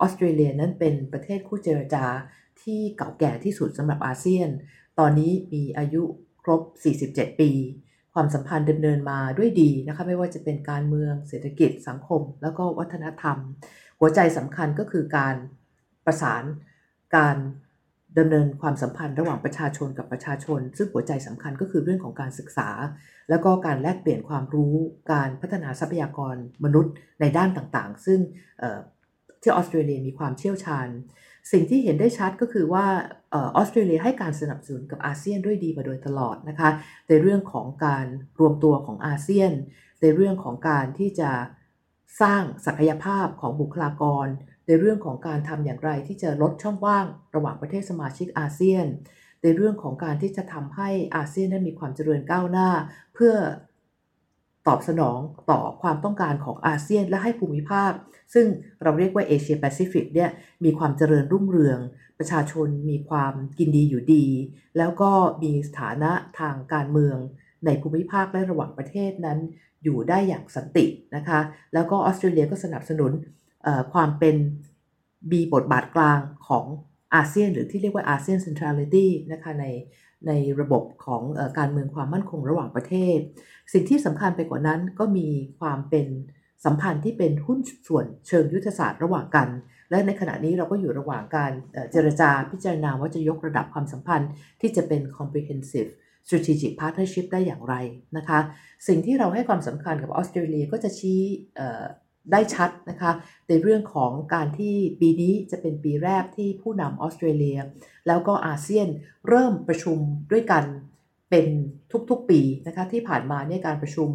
[0.00, 2.04] ออสเตรเลียนั้นเป็นประเทศคู่เจรจา
[2.62, 4.48] ที่เก่าแก่ที่สุดสำหรับอาเซียน
[4.98, 6.02] ตอนนี้มีอายุ
[6.42, 6.60] ครบ
[7.00, 7.50] 47 ปี
[8.14, 13.36] ความสัมพันธ์ดำเนินมาด้วยดีนะคะไม่ว่าจะเป็นการเมืองเศรษฐกิจสังคม แล้วก็วัฒนธรรม
[14.00, 15.34] หัวใจสำคัญก็คือการ
[16.06, 16.44] ประสาน
[17.16, 17.36] การ
[18.18, 22.68] ดำเนินความสัมพันธ์ระหว่างประชาชนกับประชาชน ซึ่งหัวใจสำคัญก็คือเรื่องของการศึกษา
[23.30, 24.74] แล้วก็การแลกเปลี่ยนความรู้
[25.12, 28.20] การพัฒนาทรัพยากรมนุษย์ในด้านต่างๆ ซึ่ง
[29.40, 30.88] ที่ออสเตรเลียมีความเชี่ยวชาญ
[31.52, 32.86] สิ่งที่เห็นได้ชัดก็คือว่า
[33.34, 36.70] ออสเตรเลียให้การสนับสนุนกับอาเซียนด้วยดีมาโดยตลอดนะคะ
[37.08, 38.06] ในเรื่องของการ
[38.40, 39.52] รวมตัวของอาเซียน
[40.02, 41.30] ในเรื่องของการที่จะ
[42.22, 44.26] สร้างศักยภาพของบุคลากร
[44.70, 48.86] ในเรื่องของการทำอย่างไรที่จะลดช่องว่างระหว่างประเทศสมาชิกอาเซียน
[49.42, 52.70] ในเรื่องของการที่จะทำให้อาเซียนนั้นมีความเจริญก้าวหน้า
[53.14, 53.34] เพื่อ
[54.66, 55.18] ตอบสนอง
[55.50, 57.92] ต่อความต้องการของอาเซียนและให้ภูมิภาค
[58.34, 58.46] ซึ่ง
[58.82, 60.30] เราเรียกว่าเอเชียแปซิฟิกเนี่ย
[60.64, 61.78] มีความเจริญรุ่งเรือง
[62.18, 64.26] ประชาชนมีความกินดีอยู่ดี
[64.78, 65.10] แล้วก็
[65.42, 67.18] มีสถานะทางการเมือง
[67.64, 69.38] ในภูมิภาคและระหว่างประเทศนั้น
[69.82, 71.40] อยู่ได้อย่างสันตินะคะ
[71.74, 73.12] แล้วก็ออสเตรเลียก็สนับสนุน
[73.92, 74.36] ความเป็น
[75.32, 76.64] มีบทบาทกลางของ
[77.14, 79.66] อาเซียน หรือที่เรียกว่าอาเซียนเซ็นทรัลิตี้นะคะใน
[80.26, 83.18] ในระบบของอการเมืองความมั่นคงระหว่างประเทศ
[83.72, 85.28] สิ่งที่สำคัญไปกว่านั้นก็มี
[85.60, 86.06] ความเป็น
[86.64, 89.48] สัมพันธ์ที่เป็นหุ้นส่วนเชิงยุทธศาสตร์ระหว่างกัน
[89.90, 91.52] และในขณะนี้เราก็อยู่ระหว่างการ
[91.92, 95.90] เจรจาพิจารณาว่าจะยกระดับความสัมพันธ์ที่จะเป็น comprehensive
[96.26, 97.74] strategic partnership ได้อย่างไร
[98.16, 98.38] นะคะ
[98.88, 101.20] สิ่งที่เราให้ความสำคัญกับออสเตรเลียก็จะชี้
[102.32, 103.12] ได้ชัดนะคะ
[103.48, 107.58] ในเรื่องของการที่ปีนี้จะเป็นปีแรกที่ผู้นำออสเตรเลีย
[108.06, 108.88] แล้วก็อาเซียน
[109.28, 109.98] เริ่มประชุม
[110.32, 110.64] ด้วยกัน
[111.30, 111.46] เป็น
[112.10, 114.08] ทุกๆปีนะคะที่ผ่านมาเนี่ยการประชุม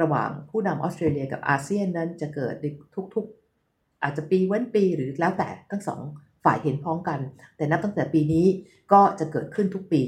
[0.00, 2.66] ระหว่างผู้นำออสเตรเลียกับอาเซียนนั้นจะเกิดใน
[3.14, 6.00] ทุกๆ อาจจะปีเว้นปีหรือแล้วแต่ทั้งสอง
[6.44, 7.20] ฝ่ายเห็นพ้องกัน
[7.56, 8.46] แต่นับตั้งแต่ปีนี้
[8.92, 10.02] ก็จะเกิดขึ้นทุกปี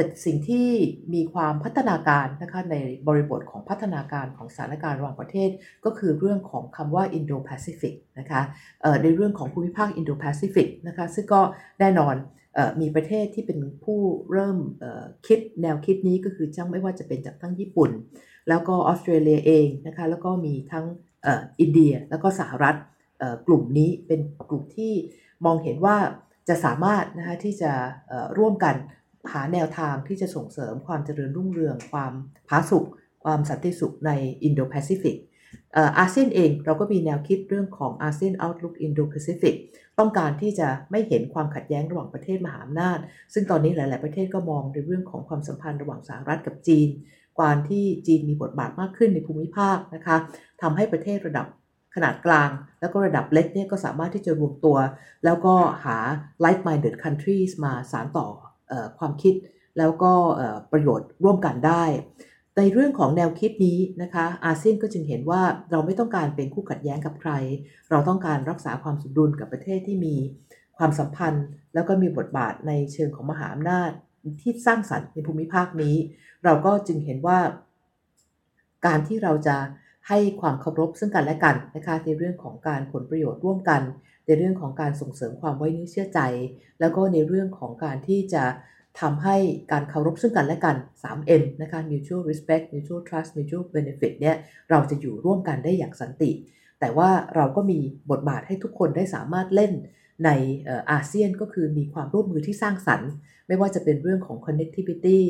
[0.00, 0.68] แต่สิ่งที่
[1.14, 2.76] มีความพัฒนาการนะคะใน
[3.08, 5.50] บริบทของพัฒนาการของสถานการณ์ระหว่างประเทศ
[5.84, 8.42] ก็คือเรื่องของคำว่า Indo-Pacific นะคะ
[9.02, 11.40] ในเรื่องของภูมิภาค Indo-Pacific นะคะซึ่งก็
[11.80, 12.14] แน่นอน
[12.80, 14.00] มีประเทศที่เป็นผู้
[14.32, 14.58] เริ่ม
[15.26, 17.90] คิดแนวคิดนี้ก็คือจังไม่ว่าจะเป็นจากทั้งญี่ปุ่น
[18.48, 20.86] แล้วก็ออสเตรเลียเองนะคะแล้วก็มีทั้ง
[21.60, 22.76] อินเดียแล้วก็สหรัฐ
[23.46, 24.92] กลุ่มนี้เป็นกลุ่มที่
[25.44, 25.96] มองเห็นว่า
[26.48, 27.72] จะสามารถนะคะที่จะ
[28.38, 28.74] ร่วมกัน
[29.32, 32.12] หาแนวทางที่จะส่งเสริมความเจริญรุ่งเรือง ความ
[32.48, 32.86] ผาสุก
[33.24, 34.10] ความสันติสุขใน
[34.44, 35.16] อินโดแปซิฟิก
[35.98, 39.54] อาเซียนเองเราก็มีแนวคิดเรื่องของอาเซียน Outlook Indo-Pacific
[39.98, 42.98] ต้องการที่จะไม่เห็นความขัดแย้งระหว่างประเทศมหาอำนาจ
[43.34, 46.88] ซึ่งตอนนี้หลาย ๆ ประเทศก็มองในเรื่องของความสัมพันธ์ระหว่างสหรัฐกับจีน
[47.40, 50.16] การที่จีนมีบทบาทมากขึ้นในภูมิภาคนะคะ
[50.62, 51.46] ทำให้ประเทศระดับ
[51.94, 54.76] ขนาดกลาง แล้วก็ระดับเล็กเนี่ยก็สามารถที่จะรวมตัว
[55.24, 55.54] แล้วก็
[55.84, 55.96] หา
[56.44, 58.28] like-minded countries มาสานต่อ
[58.98, 59.34] ความคิด
[59.78, 60.12] แล้วก็
[60.72, 61.84] ประโยชน์ร่วมกันได้
[62.56, 67.32] ในเรื่องของแนวคิดนี้นะคะอาเซียนก็จึงเห็นว่าเราไม่ต้องการเป็นคู่ขัดแย้งกับใคร
[67.90, 70.16] เราต้องการรักษาความสมดุลกับประเทศที่มี
[70.78, 73.90] ความสัมพันธ์ แล้วก็มีบทบาทในเชิงของมหาอำนาจ
[74.40, 75.96] ที่สร้างสรรค์ในภูมิภาคนี้
[76.44, 77.38] เราก็จึงเห็นว่า
[78.86, 79.56] การที่เราจะ
[80.08, 83.82] ให้ความเคารพซึ่งกันและกันนะคะในเรื่องของการผลประโยชน์ร่วมกัน
[84.26, 86.20] ในเรื่องของการส่งเสริมความไว้เนื้อเชื่อใจ
[86.80, 88.44] แล้วก็ในเรื่องของการที่จะ
[89.00, 89.36] ทำให้
[89.72, 94.36] การเคารพซึ่งกันและกัน 3M นะคะ mutual respect mutual trust mutual benefit เนี่ย
[94.70, 96.30] เราจะอยู่ร่วมกันได้อย่างสันติ
[96.80, 97.78] แต่ว่าเราก็มี
[98.10, 99.72] บทบาทให้ทุกคนได้สามารถเล่น
[100.24, 100.30] ใน
[100.90, 103.10] อาเซียนก็คือมีความร่วมมือที่สร้างสรรค์
[103.48, 105.20] ไม่ว่าจะเป็นเรื่องของ connectivity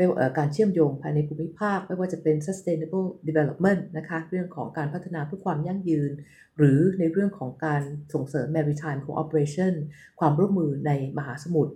[0.00, 6.10] ไม่ว่าการเชื่อมโยงภายในภูมิภาค ไม่ว่าจะเป็น sustainable development นะคะเรื่องของการพัฒนาเพื่อความยั่งยืน
[6.56, 7.82] หรือในเรื่องของการ
[8.14, 9.74] ส่งเสริม maritime cooperation
[10.20, 11.74] ความร่วมมือในมหาสมุทร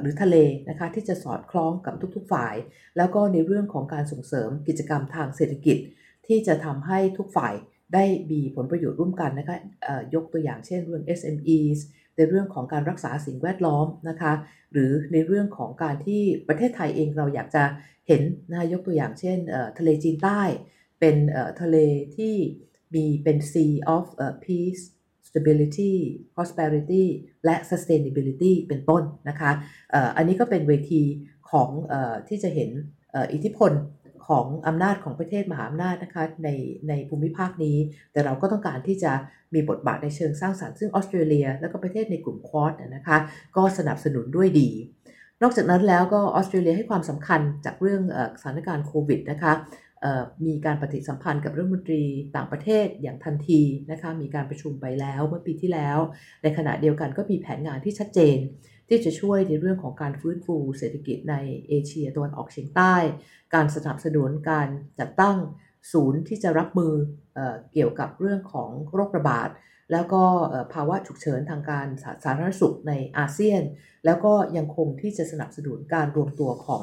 [0.00, 0.36] หรือทะเล
[0.68, 2.54] นะคะที่จะสอดคล้องกับทุกๆฝ่าย
[2.96, 5.76] แล้วก็ในเรื่องของการส่งเสริมกิจกรรมทางเศรษฐกิจ
[6.26, 7.54] ที่จะทำให้ทุกฝ่าย
[7.94, 9.56] ได้มีผลประโยชน์ร่วมกันนะคะ
[10.14, 11.78] ยกตัวอย่างเช่นเรื่อง SMEs
[12.16, 14.32] ในเรื่องของการรักษาสิ่งแวดล้อมนะคะ
[14.72, 17.64] หรือในเรื่องของการที่ประเทศไทยเองเราอยากจะ
[18.08, 19.38] เห็นนะยกตัวอย่างเช่น
[19.78, 20.42] ทะเลจีนใต้
[21.00, 21.16] เป็น
[21.62, 21.76] ทะเล
[22.16, 22.34] ที่
[22.94, 24.06] มีเป็น Sea of
[24.44, 24.82] Peace
[25.28, 25.94] stability
[26.34, 27.04] prosperity
[27.44, 29.50] และ sustainability เป็นต้นนะคะ
[30.16, 31.02] อันนี้ก็เป็นเวที
[31.50, 31.70] ของ
[32.28, 32.70] ที่จะเห็น
[33.32, 33.72] อิทธิพล
[34.28, 36.48] ของอำนาจของประเทศมหาอำนาจนะคะใน
[36.88, 37.76] ในภูมิภาคนี้
[38.12, 39.12] แต่เราก็ต้องการที่จะ
[39.54, 43.16] มีบทบาทในเชิงสร้างสรรค์ซึ่งออสเตรเลีย แล้วก็ประเทศในกลุ่มควอดนะคะ
[43.56, 44.70] ก็สนับสนุนด้วยดี
[45.42, 48.02] นอกจากนั้นแล้วก็ออสเตรเลียให้ความสำคัญจากเรื่อง
[48.40, 49.52] สถานการณ์โควิดนะคะ
[50.46, 52.02] มีการปฏิสัมพันธ์กับรัฐมนตรี
[52.36, 55.98] ต่างประเทศอย่างทันทีนะคะมีการประชุมไปแล้วเมื่อปีที่แล้ว
[56.42, 58.36] ในขณะเดียวกันก็มีแผนงานที่ชัดเจน
[58.92, 61.36] ที่จะช่วยในเรื่องของการฟื้นฟูเศรษฐกิจใน
[61.68, 62.94] เอเชียตะวันออกเฉียงใต้
[63.54, 64.68] การสนับสนุนการ
[65.00, 65.36] จัดตั้ง
[65.92, 66.92] ศูนย์ที่จะรับมือ
[67.34, 67.40] เอ
[67.72, 69.48] เกี่ยวกับเรื่องของโรคระบาด
[69.92, 70.22] แล้วก็
[70.72, 71.86] ภาวะฉุกเฉินทางการ
[72.24, 73.62] สาธารณสุขในอาเซียน
[74.04, 76.82] แล้วก็ยังคงที่จะสนับสนุนการรวมตัวของ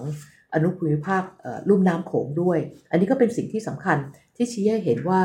[0.54, 1.24] อนุภูมิภาค
[1.70, 2.60] ลุ่มน้ำโขงด้วย
[2.92, 3.98] อันนี้ก็เป็นสิ่งที่สำคัญ
[4.36, 5.22] ที่ชี้ให้เห็นว่า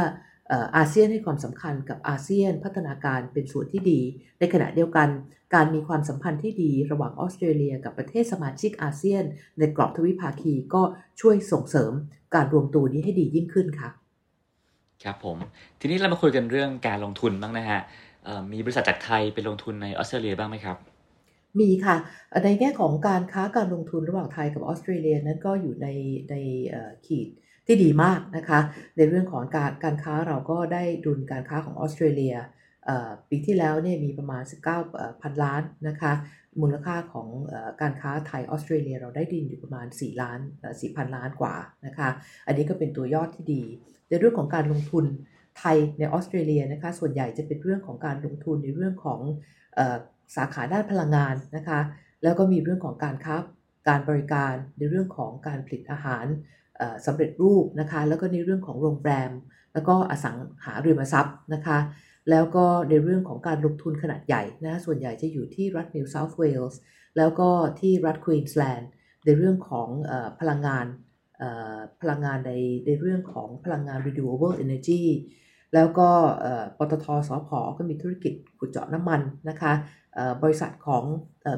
[0.77, 4.01] อาเซียนให้ความสำคัญกับอาเซียนพัฒนาการเป็นส่วนที่ดี
[4.39, 5.09] ในขณะเดียวกัน
[5.55, 9.25] การมีความสัมพันธ์ที่ดีระหว่างออสเตรเลีย กับประเทศสมาชิกอาเซียน
[9.59, 10.83] ในกรอบทวิภาคีก็
[11.21, 11.93] ช่วยส่งเสริม
[12.35, 13.91] การรวมตัวนี้ให้ดียิ่งขึ้นค่ะ
[15.05, 15.37] ครับผม
[15.81, 17.81] ทีนี้เรามาคุยกันเรื่องการลงทุนบ้างนะฮะ
[18.53, 20.77] มีบริษัทจากไทยไปลงทุนในออสเตรเลียบ้างไหมครับ
[21.61, 21.97] มีค่ะ
[22.45, 25.89] ในแง่ของการค้าการลงทุนระหว่างไทยกับออสเตรเลียนั้นก็อยู่ใน
[26.31, 26.35] ใน
[27.07, 27.29] ขีด
[27.67, 28.61] ที่ดีมากนะคะ
[28.97, 32.37] ในเรื่องของการการค้าเราก็ได้ดุลการค้าของออสเตรเลีย
[33.29, 34.43] ปีที่แล้วเนี่ยมีประมาณ
[34.83, 36.13] 19พันล้านนะคะ
[36.61, 37.29] มูลค่าของ
[37.83, 41.55] การค้าไทยออสเตรเลียเราได้ดินอยู่ประมาณ 4 ล้าน4พันล้านกว่า
[41.87, 42.09] นะคะ
[42.47, 43.63] อันนี้ก็เป็นตัวยอดที่ดี
[44.09, 45.05] ในเรื่องของการลงทุน
[45.59, 49.21] ไทยในออสเตรเลียนะคะ ส่วนใหญ่จะเป็นเรื่องของการลงทุนในเรื่องของ
[50.37, 51.81] สาขาด้านพลังงานนะคะ
[52.23, 53.37] แล้วก็มีเรื่องของการค้า
[53.89, 56.27] การบริการในเรื่องของการผลิตอาหาร
[57.07, 59.31] สำเร็จรูปนะคะ แล้วก็ในเรื่องของโรงแรม
[59.73, 61.79] แล้วก็อสังหาริมทรัพย์นะคะ
[62.31, 66.81] แล้วก็ในเรื่องของการลงทุนขนาดใหญ่นะส่วนใหญ่จะอยู่ที่รัฐนิวเซาท์เวลส์
[67.17, 67.49] แล้วก็
[67.81, 68.91] ที่รัฐควีนสแลนด์
[69.25, 70.87] ในเรื่องของอพลังงาน
[72.01, 72.53] พลังงานใน
[72.87, 75.03] ในเรื่องของพลังงาน renewable energy
[75.75, 76.09] แล้วก็
[76.79, 79.73] ปตทสพก็มีธุรกิจขุดเจาะน้ำมันนะคะ
[80.43, 81.05] บริษัทของ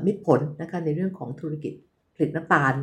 [0.06, 1.72] มิตรผลนะคะในเรื่องของธุรกิจ
[2.14, 2.74] ผลิตน้ำตาล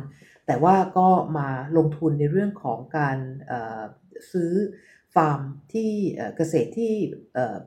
[0.46, 3.18] แต่ว่าก็มาลงทุนในเรื่องของการ
[4.32, 4.52] ซื้อ
[5.14, 5.40] ฟาร์ม
[5.72, 5.90] ที่
[6.36, 6.94] เกษตรที่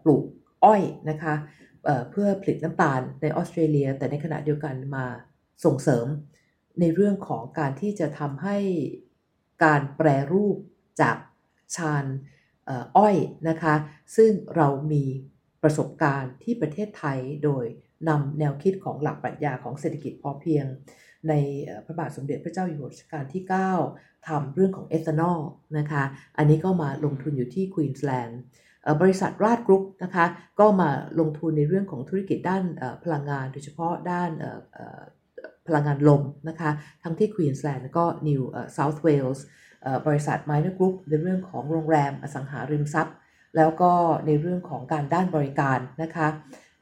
[0.04, 0.24] ปลูก
[0.64, 1.36] อ้อยนะคะ
[2.12, 5.06] เพื่อผลิตน้ำตาลในออสเตรเลีย แต่ในขณะเดียวกันมา
[5.66, 6.08] ส่งเสริม
[6.80, 8.58] ในเรื่องของการที่จะทำให้
[9.64, 10.58] การแปรรูป
[11.02, 11.18] จาก
[11.76, 12.06] ชาญ
[12.98, 13.16] อ้อย
[13.50, 13.76] นะคะ
[14.16, 15.04] ซึ่งเรามี
[15.64, 17.66] ประสบการณ์ที่ประเทศไทยโดย
[18.10, 20.66] นำแนวคิดของหลักปรัชญาของเศรษฐกิจพอเพียง
[21.30, 21.34] ใน
[21.86, 23.44] พระบาทสมเด็จพระเจ้าอยู่หัวรัชกาลที่
[23.86, 25.40] 9ทำเรื่องของเอทานอล
[25.78, 26.04] นะคะ
[26.38, 28.40] อันนี้ก็มาลงทุนอยู่ที่ควีนสแลนด์
[29.02, 30.26] บริษัทราชกรุ๊ปนะคะ
[30.60, 32.64] ก็มาลงทุนในเรื่องของธุรกิจด้าน
[33.04, 34.32] พลังงาน โดยเฉพาะด้าน
[35.68, 36.70] พลังงานลมนะคะ
[37.04, 38.42] ทั้งที่ควีนสแลนด์และก็นิว
[38.74, 39.46] เซาท์เวลส์
[40.08, 43.16] บริษัท Minor Group ในเรื่องของโรงแรมอสังหาริมทรัพย์
[43.56, 43.92] แล้วก็
[44.26, 46.28] ในเรื่องของการด้านบริการนะคะ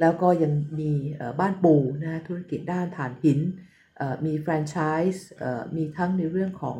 [0.01, 0.91] แล้วก็ยังมี
[1.39, 3.39] บ้านปูนะธุรกิจด้านฐานหิน
[4.25, 4.77] มีแฟรนไช
[5.13, 5.25] ส์
[5.75, 6.77] มีทั้งในเรื่องของ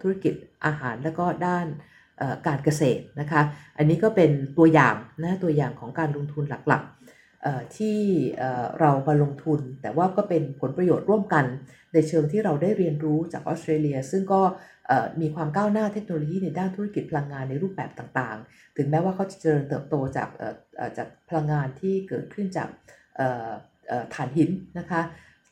[0.00, 1.66] ธุรกิจอาหารแล้วก็ด้าน
[2.46, 3.42] การเกษตรนะคะ
[3.78, 7.98] อันนี้ก็เป็นตัวอย่างนะตัวอย่างของการลงทุนหลักๆที่
[8.80, 11.44] เรามาลงทุน แต่ว่าก็เป็นผลประโยชน์ร่วมกัน
[11.92, 14.42] ในเชิงที่เราได้เรียนรู้จากออสเตรเลีย ซึ่งก็
[15.20, 20.28] มีความก้าวหน้าเทคโนโลยีในด้านธุรกิจพลังงานในรูปแบบต่างๆ ถึงแม้ว่าเขาจะเจริญเติบโตจาก
[20.96, 22.68] จากพลังงานที่เกิดขึ้นจาก
[24.14, 25.00] ถ่านหินนะคะ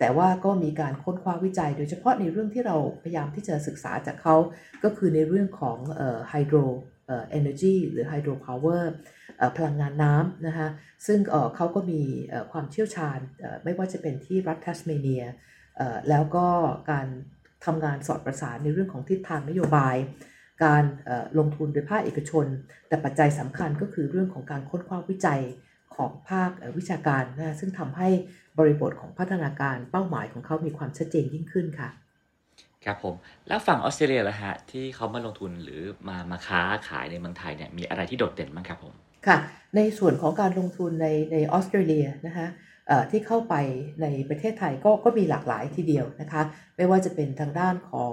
[0.03, 4.37] แต่ว่าก็มีการค้นคว้าวิจัย โดยเฉพาะในเรื่องที่เราพยายามที่จะศึกษาจากเขา
[4.85, 5.79] ก็คือในเรื่องของ
[6.29, 6.57] hydro
[7.07, 8.93] energy หรือ hydropower
[9.57, 10.69] พลังงานน้ำนะคะ
[11.07, 11.19] ซึ่ง
[11.57, 12.01] เขาก็มี
[12.51, 13.19] ความเชี่ยวชาญ
[13.65, 15.25] ไม่ว่าจะเป็นที่รัฐทัสเมเนีย
[16.09, 16.47] แล้วก็
[16.91, 17.07] การ
[17.65, 19.97] ทำงานสอดประสานในเรื่องของทิศทางนโยบาย
[20.65, 20.85] การ
[21.39, 22.47] ลงทุนโดยภาคเอกชน
[22.89, 25.43] แต่ปัจจัยสำคัญก็คือเรื่องของการค้นคว้าวิจัย
[25.97, 28.09] ของภาควิชาการนะซึ่งทำให้
[28.59, 31.91] บริบทของพัฒนาการเป้าหมายของเขามีความชัดเจนยิ่งขึ้นค่ะ
[32.85, 33.15] ครับผม
[33.49, 38.95] แล้วฝั่งออสเตรเลียล่ะฮะที่เขามาลงทุนหรือมามาค้าขายในเมืองไทยเนี่ยมีอะไรที่โดดเด่นบ้างครับผม
[39.27, 39.37] ค่ะ
[39.77, 42.49] ในส่วนของการลงทุนในในออสเตรเลียนะคะ
[43.11, 43.55] ที่เข้าไป
[44.03, 46.43] ในประเทศไทยก็ก็มีหลากหลายทีเดียวนะคะ
[46.77, 48.13] ไม่ว่าจะเป็นทางด้านของ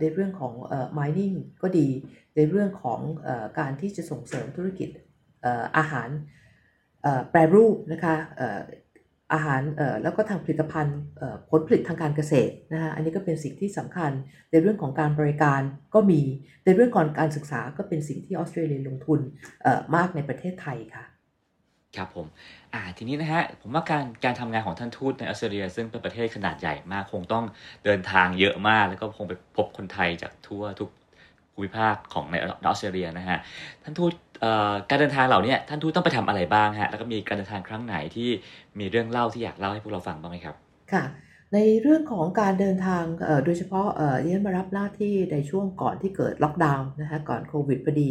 [0.00, 0.52] ในเรื่องของ
[0.98, 1.88] mining ก็ดี
[2.36, 3.00] ในเรื่องของ
[3.58, 4.88] การที่จะส่งเสริมธุรกิจ
[5.76, 6.08] อาหาร
[7.30, 8.14] แปรรูปนะคะ
[9.32, 9.62] อาหาร
[10.02, 10.98] แล้วก็ทางผลิตภัณฑ์
[11.50, 14.10] ผลผลิตทางการเกษตรนะคะอันนี้ก็เป็นสิ่งที่สำคัญ
[14.50, 15.60] ในเรื่องของการบริการ
[15.94, 16.20] ก็มี
[16.64, 19.20] ในเรื่องของการศึกษาก็เป็นสิ่งที่ออสเตรเลียลงทุน
[19.96, 21.04] มากในประเทศไทยค่ะ
[21.96, 22.26] ครับผม
[22.74, 27.44] อ่าทีนี้นะฮะผมว่าการการทำงานของท่านทูตในออสเตรเลีย ซึ่งเป็นประเทศขนาดใหญ่มากคงต้อง
[27.84, 30.90] เดินทางเยอะมาก แล้วก็คงไปพบคนไทยจากทั่วทุก
[31.52, 33.38] ภูมิภาคของในออสเตรเลียนะฮะ
[33.82, 34.12] ท่านทูต
[34.88, 38.28] การเดินทางเหล่านี้ท่านทูตต้องไปทำอะไรบ้างฮะแล้วก็มีการเดินทางครั้งไหนที่
[38.78, 40.54] มีเรื่องเล่าที่อยากเล่าให้พวกเราฟังบ้างไหมครับ
[40.92, 41.04] ค่ะ
[41.54, 43.04] ในเรื่องของการเดินทาง
[43.44, 43.88] โดยเฉพาะ
[44.22, 48.10] เรียนมารับหน้าที่ในช่วงก่อนที่เกิดล็อกดาวน์นะคะก่อนโควิดพอดี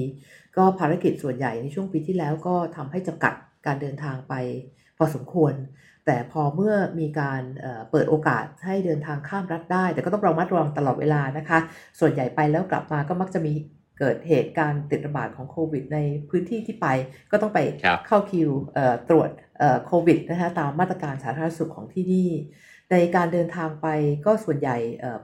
[0.57, 3.33] ก็ภารกิจส่วนใหญ่ในช่วงปีที่แล้วก็ทำให้จำกัด
[3.65, 4.33] การเดินทางไป
[4.97, 5.53] พอสมควร
[6.05, 7.41] แต่พอเมื่อมีการ
[7.91, 11.59] เปิดโอกาสให้เดินทางข้ามรัฐได้ แต่ก็ต้องระมัดระวังตลอดเวลานะคะ
[11.99, 13.53] ส่วนใหญ่ไปแล้วกลับมาก็มักจะมี
[13.99, 16.87] เกิดเหตุการณ์ติดระบาดของโควิด ในพื้นที่ที่ไป
[17.31, 17.59] ก็ต้องไป
[18.07, 18.49] เข้าคิว
[19.09, 19.29] ตรวจ
[19.85, 22.29] โควิดนะคะตามมาตรการสาธารณสุขของที่นี่
[22.91, 23.87] ในการเดินทางไป
[24.25, 24.77] ก็ส่วนใหญ่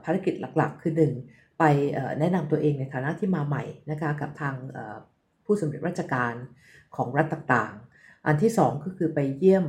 [0.04, 1.12] ภารกิจหลักๆ คือหนึ่ง
[1.58, 1.64] ไป
[2.18, 4.54] แนะนำตัวเองในฐานะที่มาใหม่นะคะกับทาง
[5.44, 6.34] ผู้สำเร็จราชการ
[6.96, 7.74] ของรัฐต่าง
[8.26, 9.64] อันที่2ก็คือไปเยี่ยม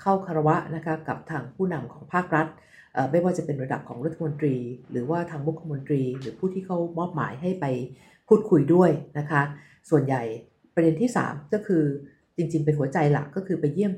[0.00, 2.46] เข้าคารวะนะคะกับทางผู้นำของภาครัฐ
[3.10, 4.56] ไม่ว่าจะเป็นระดับของรัฐมนตรี
[4.90, 7.66] หรือว่าทางมุขมนตรี หรือผู้ที่เขามอบหมายให้ไป
[8.28, 9.42] พูดคุยด้วยนะคะ
[9.90, 10.22] ส่วนใหญ่
[10.74, 11.84] ประเด็นที่ 3 ก็คือ
[12.36, 13.92] จริง ๆ เป็นหัวใจหลักก็คือไปเยี่ยม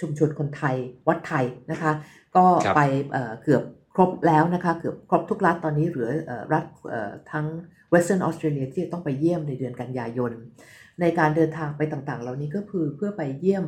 [0.00, 0.76] ชุมชนคนไทย
[1.08, 1.92] วัดไทยนะคะ
[2.36, 2.44] ก็
[2.76, 2.80] ไป
[3.42, 3.62] เกือบ
[3.94, 6.08] ครบแล้วนะคะเกือบครบทุกรัฐตอนนี้เหลือ
[6.52, 6.64] รัฐ
[7.32, 7.46] ทั้ง
[7.92, 10.32] Western Australia ที่ต้องไปเยี่ยมในเดือนกันยายน
[11.00, 13.64] ในการเดินทางไปต่างๆ เหล่านี้ก็คือเพื่อไปเยี่ยม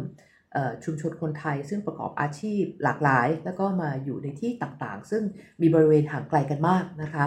[0.85, 5.23] ชุมชนคนไทย ซึ่งประกอบอาชีพหลากหลาย แล้วก็มาอยู่ในที่ต่างๆ ซึ่ง
[5.61, 7.25] มีบริเวณห่างไกลกันมากนะคะ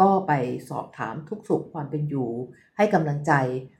[0.00, 0.32] ก็ไป
[0.68, 2.30] สอบถามทุกสุขความเป็นอยู่
[2.76, 3.32] ให้กำลังใจ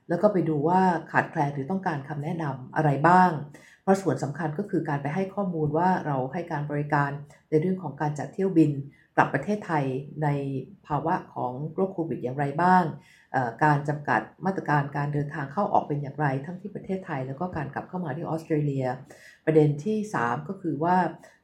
[0.09, 3.31] แล้วก็ไปดูว่าขาดแคลนหรือต้องการคำแนะนำอะไรบ้าง
[3.83, 7.11] เพราะส่วนสำคัญก็คือการไปให้ข้อมูลว่าเราให้การบริการ
[7.51, 8.71] ในเรื่องของการจัดเที่ยวบิน
[9.17, 9.85] กลับประเทศไทย
[10.23, 10.29] ใน
[10.87, 12.85] ภาวะของโรคโควิดอย่างไรบ้าง
[13.65, 18.87] การจำกัดมาตรการการเดินทางเข้าออกเป็นอย่างไร ทั้งที่ประเทศไทย แล้วก็การกลับเข้ามาที่ออสเตรเลีย
[19.45, 20.97] ประเด็นที่ 3 ก็คือว่า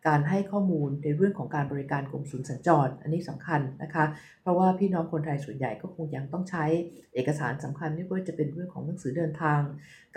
[0.09, 4.05] การให้ข้อมูลในเรื่องของการบริการกรมศุลสัญจร อันนี้สำคัญนะคะ
[4.43, 6.64] เพราะว่าพี่น้องคนไทยส่วนใหญ่ก็คงยังต้องใช้
[7.14, 9.61] เอกสารสำคัญไม่ว่าจะเป็นเรื่องของหนังสือเดินทาง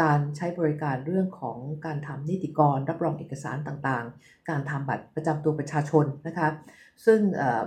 [0.01, 6.47] การใช้บริการเรื่องของการทำนิติกร รับรองเอกสารต่างๆ การทำบัตรประจำตัวประชาชนนะคะ
[7.05, 7.19] ซึ่ง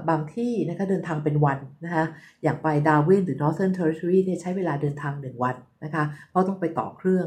[0.09, 2.05] บางที่นะคะเดินทางเป็นวันนะคะ
[2.43, 7.27] อย่างไปดาวินหรือ Northern Territory เนี่ยใช้เวลาเดินทาง1วันนะคะเพราะต้องไปต่อเครื่อง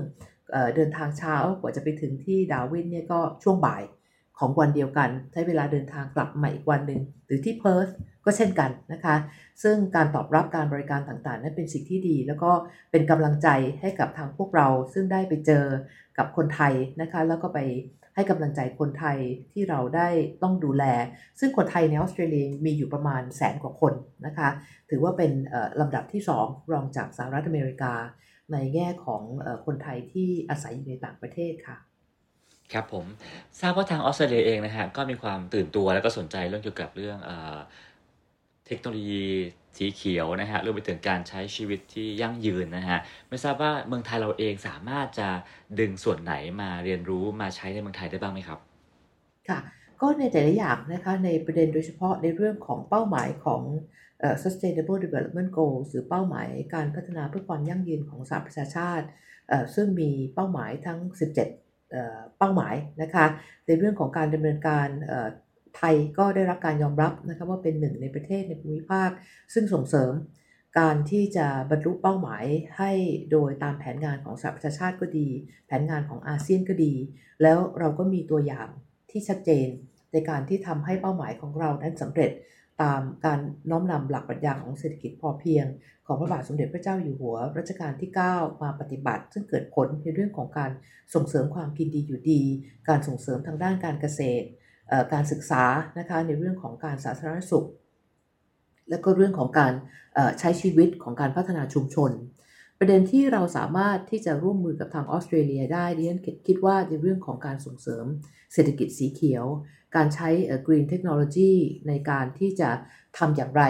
[0.75, 3.84] เดินทางเช้ากว่าจะไปถึงที่ดาวินเนี่ยก็ช่วงบ่าย
[4.39, 7.87] ของวันเดียวกัน ใช้เวลาเดินทางกลับมาอีกวันหนึ่งหรือที่เพิร์ธ
[8.25, 9.15] ก็เช่นกันนะคะ
[9.63, 12.51] ซึ่งการตอบรับการบริการต่างๆ นั้นเป็นสิ่งที่ดี แล้วก็
[12.91, 13.47] เป็นกำลังใจ
[13.81, 15.65] ให้กับทางพวกเรา ซึ่งได้ไปเจอ
[16.17, 17.59] กับคนไทยนะคะ แล้วก็ไป
[18.15, 19.17] ให้กำลังใจคนไทย
[19.53, 20.07] ที่เราได้
[20.43, 20.83] ต้องดูแล
[21.39, 23.93] ซึ่งคนไทยในออสเตรเลียมีอยู่ประมาณแสนกว่าคน
[24.25, 24.49] นะคะ
[24.89, 25.31] ถือว่าเป็น
[25.79, 27.93] ลำดับที่ 2 รองจากสหรัฐอเมริกา
[28.51, 29.21] ในแง่ของ
[29.65, 31.77] คนไทยที่อาศัยอยู่ในต่างประเทศค่ะ
[32.73, 33.05] ครับผม
[33.59, 37.17] ทราบว่าทางออสเตรเลียเองนะฮะก็มีความตื่นตัวแล้วก็สนใจเรื่องเกี่ยวกับเรื่อง
[38.67, 39.25] เทคโนโลยี
[39.77, 45.29] สีเขียวนะฮะรวมไปถึงการใช้ชีวิตที่ยั่งยืนนะฮะไม่ทราบว่าเมืองไทยเราเองสามารถจะ
[45.79, 48.59] ดึงส่วนไหนมาเรียนรู้มาใช้ในเมืองไทยได้บ้างไหมครับ
[49.49, 49.59] ค่ะ
[50.01, 53.62] ก็ในแต่ละอย่างนะคะในประเด็นโดยเฉพาะในเรื่องของเป้าหมายของ
[54.43, 59.07] sustainable development goals หรือเป้าหมายการพัฒนาเพื่อความยั่งยืนของสหประชาชาติ
[59.75, 60.99] ซึ่งมีเป้าหมายทั้ง
[61.36, 61.62] 17
[62.38, 63.25] เป้าหมายนะคะ
[63.67, 64.88] ในเรื่องของการดำเนินการ
[65.77, 69.10] ไทยก็ได้รับการยอมรับนะคะว่าเป็นหนึ่งในประเทศในภูมิภาค
[69.53, 70.13] ซึ่งส่งเสริม
[70.79, 72.45] การที่จะบรรลุเป้าหมาย
[72.77, 72.91] ให้
[73.32, 75.27] โดยตามแผนงานของสหประชาชาติก็ดี
[75.67, 76.93] แผนงานของอาเซียนก็ดี
[77.41, 78.67] แล้วเราก็มีตัวอย่าง
[79.12, 79.67] ที่ชัดเจน
[80.13, 82.32] ในการที่ทำให้เป้าหมายของเรานั้นสำเร็จ
[82.81, 85.65] ตามการน้อมนำหลักปรัชญาของเศรษฐกิจพอเพียง
[86.07, 90.71] ของพระบาทสมเด็จพระเจ้าอยู่หัวรัชกาลที่ 9 มาปฏิบัติ ซึ่งเกิดผลในเรื่องของการ
[91.13, 92.41] ส่งเสริมความกินดีอยู่ดี
[92.89, 94.47] การส่งเสริมทางด้านการเกษตร
[95.13, 95.63] การศึกษา
[95.99, 97.67] นะคะในเรื่องของการสาธารณสุข
[98.89, 99.73] และก็เรื่องของการ
[100.39, 102.12] ใช้ชีวิตของการพัฒนาชุมชน
[102.79, 108.05] ประเด็นที่เราสามารถที่จะร่วมมือกับทางออสเตรเลียได้ดิฉันคิดว่าในเรื่องของการส่งเสริม
[108.53, 109.45] เศรษฐกิจสีเขียว
[109.95, 110.29] การใช้
[110.65, 111.53] Green Technology
[111.88, 112.69] ในการที่จะ
[113.17, 113.63] ทำอย่างไร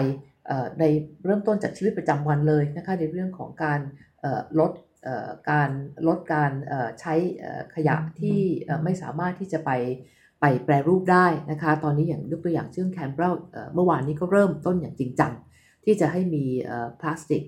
[0.78, 0.84] ใน
[1.24, 3.80] เริ่มต้นจากชีวิตประจำวันเลยนะคะในเรื่องของการ
[4.58, 4.72] ลด
[5.50, 5.70] การ
[6.08, 6.52] ลดการ
[7.00, 7.14] ใช้
[7.74, 8.38] ขยะที่
[8.84, 9.70] ไม่สามารถที่จะไป
[10.40, 13.24] ไปแปรรูปได้นะคะ ตอนนี้อย่างยกตัวอย่างเช่นแคนเบร
[13.74, 15.32] เมื่อวานนี้ก็เริ่มต้นอย่างจริงจัง
[15.84, 16.44] ที่จะให้มี
[17.00, 17.42] พลาสติก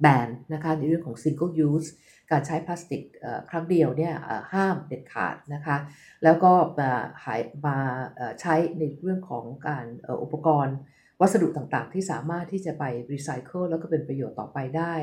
[0.00, 1.88] แบนนะคะในเรื่องของ single use
[2.32, 3.02] การใช้พลาสติก
[3.50, 4.14] ครั้งเดียวเนี่ย
[4.52, 5.76] ห้ามเด็ดขาดนะคะ
[6.24, 6.90] แล้วก็มา
[7.24, 7.76] หายมา
[8.40, 9.86] ใช้ในเรื่องของการ
[10.22, 10.76] อุปกรณ์
[11.20, 14.94] วัสดุต่างๆ ที่สามารถที่จะไปรีไซเคิลแล้วก็เป็นประโยชน์ต่อไปได้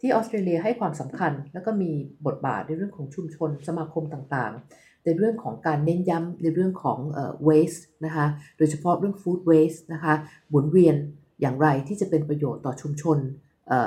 [0.00, 1.92] ที่ออสเตรเลียให้ความสำคัญแล้วก็มี
[2.26, 8.26] บทบาทในเรื่องของชุมชนสมาคมต่างๆ ในเรื่องของการเน้นย้ำในเรื่องของเอ่อ waste นะคะ
[8.56, 10.14] โดยเฉพาะเรื่อง food waste นะคะ
[10.48, 10.96] หมุนเวียน
[11.40, 13.18] อย่างไรที่จะเป็นประโยชน์ต่อชุมชน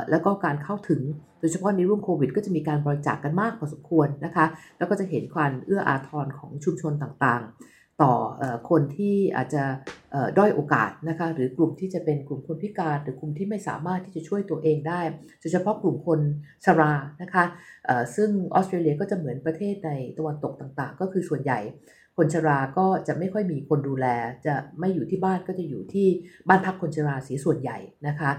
[0.10, 1.02] แล้วก็การเข้าถึง
[1.40, 4.46] โดยเฉพาะในรุ่งโควิด ก็จะมีการบริจาคกกันมากพอสมควรนะคะ
[4.78, 8.14] แล้วก็จะเห็นความเอื้ออาทรของชุมชนต่างๆ ต่อ
[8.70, 9.64] คนที่อาจจะ
[10.38, 15.02] ด้อยโอกาสนะคะหรือกลุ่มที่จะเป็นกลุ่มคนพิการ หรือกลุ่มที่ไม่สามารถที่จะช่วยตัวเองได้
[15.40, 16.20] โดยเฉพาะกลุ่มคน
[16.66, 17.46] ชรานะคะ
[18.16, 21.60] ซึ่งออสเตรเลียก็จะเหมือนประเทศในตะวันตกต่างๆ ก็คือส่วนใหญ่
[22.20, 24.08] คนชราก็จะไม่ค่อยมีคนดูแล
[24.46, 26.08] จะไม่อยู่ที่บ้านก็จะอยู่ที่
[26.48, 27.78] บ้านพักคนชราสีส่วนใหญ่
[28.08, 28.32] นะคะ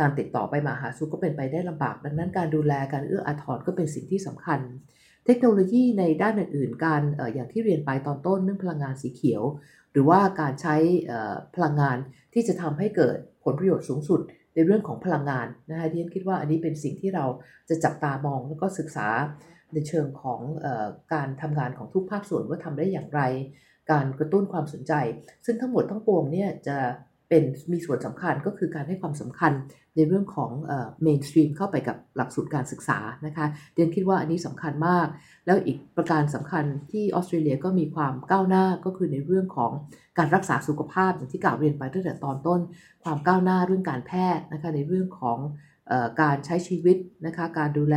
[0.00, 4.60] การติดต่อไปมาหาสู่ก็เป็นไปได้ลำบาก ดังนั้นการดูแลการเอื้ออาทรก็เป็นสิ่งที่สำคัญ
[5.26, 9.42] เทคโนโลยีในด้านอื่น ๆ การออย่างที่เรียนไปตอนต้นเรื่องพลังงานสีเขียว
[9.92, 10.76] หรือว่าการใช้
[11.54, 11.96] พลังงาน
[12.34, 14.20] ที่จะทำให้เกิดผลประโยชน์สูงสุด
[14.54, 17.26] ในเรื่องของพลังงานนะคะที่ฉันคิดว่าอันนี้เป็นสิ่งที่เรา
[17.68, 19.08] จะจับตามองแล้วก็ศึกษา
[19.74, 20.66] ในเชิงของอ
[21.14, 23.20] การทำงานของทุกภาคส่วนว่าทำได้อย่างไร
[23.90, 24.92] การกระตุ้นความสนใจ
[25.46, 26.78] ซึ่งทั้งหมดทั้งปวงเนี่ยจะ
[27.28, 29.52] เป็นมีส่วนสำคัญก็คือการให้ความสำคัญ
[29.96, 30.50] ในเรื่องของ
[31.02, 35.06] เมนสตรีมเข้าไปกับหลักสูตรการศึกษานะคะเดียนคิดว่าอันนี้สำคัญมาก
[35.46, 39.72] แล้วอีกประการสำคัญที่ออสเตรเลียก็มีความก้าวหน้าก็คือในเรื่องของ
[40.18, 42.60] การรักษาสุขภาพอย่างที่กล่าวเรียนไปตั้งแต่ตอนต้น
[43.04, 45.38] ความก้าวหน้าเรื่องการแพทย์นะคะในเรื่องของ
[45.90, 47.96] อการใช้ชีวิตนะคะการดูแล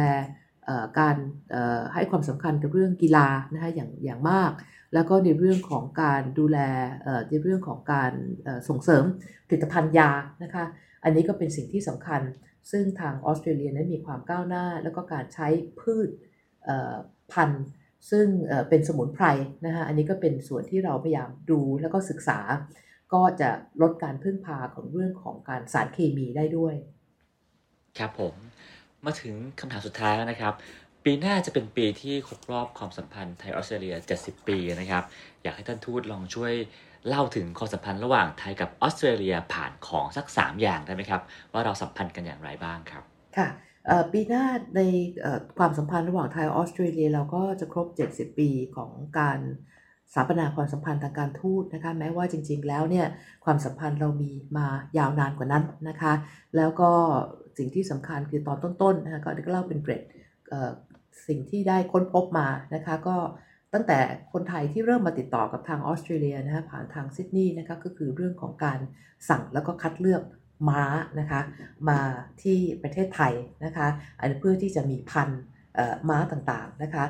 [0.99, 1.15] การ
[1.93, 4.51] ให้ความสำคัญกับเรื่องกีฬานะคะอย่างอย่างมาก
[4.93, 6.59] แล้วก็ในเรื่องของการดูแล
[7.29, 8.11] ในเรื่องของการ
[8.69, 9.03] ส่งเสริม
[9.47, 10.11] ผลิตภัณฑ์ยา
[10.43, 10.65] นะคะ
[11.03, 12.21] อันนี้ก็เป็นสิ่งที่สำคัญ
[12.71, 15.47] ซึ่งทางออสเตรเลียนั้นมีความก้าวหน้า แล้วก็การใช้
[15.79, 16.09] พืช
[17.31, 17.65] พันธุ์
[18.11, 18.27] ซึ่ง
[18.69, 19.25] เป็นสมุนไพร
[19.65, 22.39] นะคะอันนี้ก็เป็นส่วนที่เราพยายามดูแล้วก็ศึกษา
[23.13, 23.49] ก็จะ
[23.81, 26.75] ลดการพึ่งพาของเรื่องของการสารเคมีได้ด้วย
[27.97, 28.33] ครับผม
[29.05, 30.53] มาถึงคำถามสุดท้ายแล้วนะครับ
[31.03, 35.03] ปีหน้าจะเป็นปีที่ครบรอบความสัมพันธ์ไทยออสเตรเลีย 70 ปีนะครับ
[35.43, 36.53] อยากให้ท่านทูตลองช่วย
[37.07, 41.21] เล่าถึงความสัมพันธ์ระหว่างไทยกับออสเตรเลียผ่านของสัก 3 อย่างได้ไหมครับ
[41.53, 43.03] ว่าเราสัมพันธ์กันอย่างไรบ้างครับ
[43.37, 43.47] ค่ะ
[44.13, 44.45] ปีหน้า
[44.75, 44.81] ใน
[45.57, 49.39] ความสัมพันธ์ระหว่างไทยออสเตรเลียเราก็จะครบ 70 ปีของการ
[50.13, 53.07] สถาปนาความสัมพันธ์ทางการทูตนะคะแม้ว่าจริง ๆ แล้วเนี่ย
[53.45, 56.13] ความสัมพันธ์เรามีมายาวนานกว่านั้นนะคะ
[56.57, 56.91] แล้วก็
[57.57, 60.03] สิ่งที่สำคัญคือตอนต้นๆนะคะก็เล่าเป็นเกรด
[61.27, 63.17] สิ่งที่ได้ค้นพบมานะคะก็
[63.73, 63.99] ตั้งแต่
[64.33, 68.79] คนไทยที่เริ่มมาติดต่อกับทางออสเตรเลียนะคะผ่านทางซิดนีย์นะคะก็คือเรื่องของการ
[69.29, 70.23] สั่งแล้วก็คัดเลือก
[70.69, 70.83] ม้า
[71.19, 71.41] นะคะ
[71.89, 71.99] มา
[72.41, 73.33] ที่ประเทศไทย
[73.65, 73.87] นะคะ
[74.19, 75.41] อันเพื่อที่จะมีพันธุ์
[76.09, 77.03] ม้าต่างๆนะคะ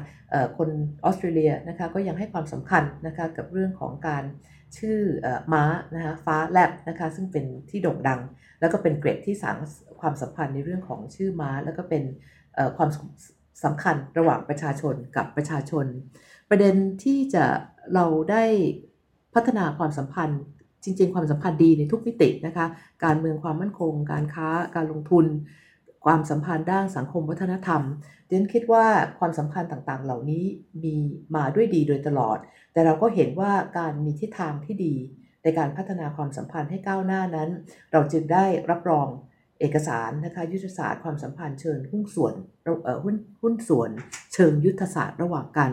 [0.58, 0.70] คน
[1.06, 4.24] ออสเตรเลียนะคะก็ยังให้ความสำคัญนะคะกับเรื่องของการ
[4.78, 5.00] ชื่อ
[5.54, 5.64] ม้า
[5.96, 8.22] นะคะฟ้าแลบนะคะซึ่งเป็นที่โด่งดัง
[8.60, 9.58] แล้วก็เป็นเกรดที่สัง
[10.00, 12.04] ความสัมพันธ์ในเรื่องของชื่อม้า แล้วก็เป็น
[12.78, 12.90] ความ
[13.64, 15.86] สำคัญระหว่างประชาชนกับประชาชน
[16.50, 17.46] ประเด็นที่จะ
[17.94, 18.44] เราได้
[19.34, 20.42] พัฒนาความสัมพันธ์
[20.84, 22.66] จริง ๆ ความสัมพันธ์ดีในทุกมิตินะคะ
[23.06, 25.26] การเมืองความมั่นคง การค้า การลงทุน
[26.06, 27.82] ความสัมพันธ์ด้านสังคมวัฒนธรรม
[28.28, 28.86] เดนคิดว่า
[29.20, 30.46] ความสัมพันธ์ต่างๆ เหล่านี้
[30.84, 30.96] มี
[31.36, 32.38] มาด้วยดีโดยตลอด
[32.74, 34.96] แต่เราก็เห็นว่าการมีทิศทางที่ดี
[35.44, 37.50] ในการพัฒนาความสัมพันธ์ให้ก้าวหน้านั้น
[37.92, 39.08] เราจึงได้รับรอง
[39.60, 42.34] เอกสารนะคะยุทธศาสตร์ความสัมพันธ์เชิงหุ้นส่วน
[43.04, 43.90] หุ้นหุ้นส่วน
[44.34, 45.72] เชิงยุทธศาสตร์ระหว่างกัน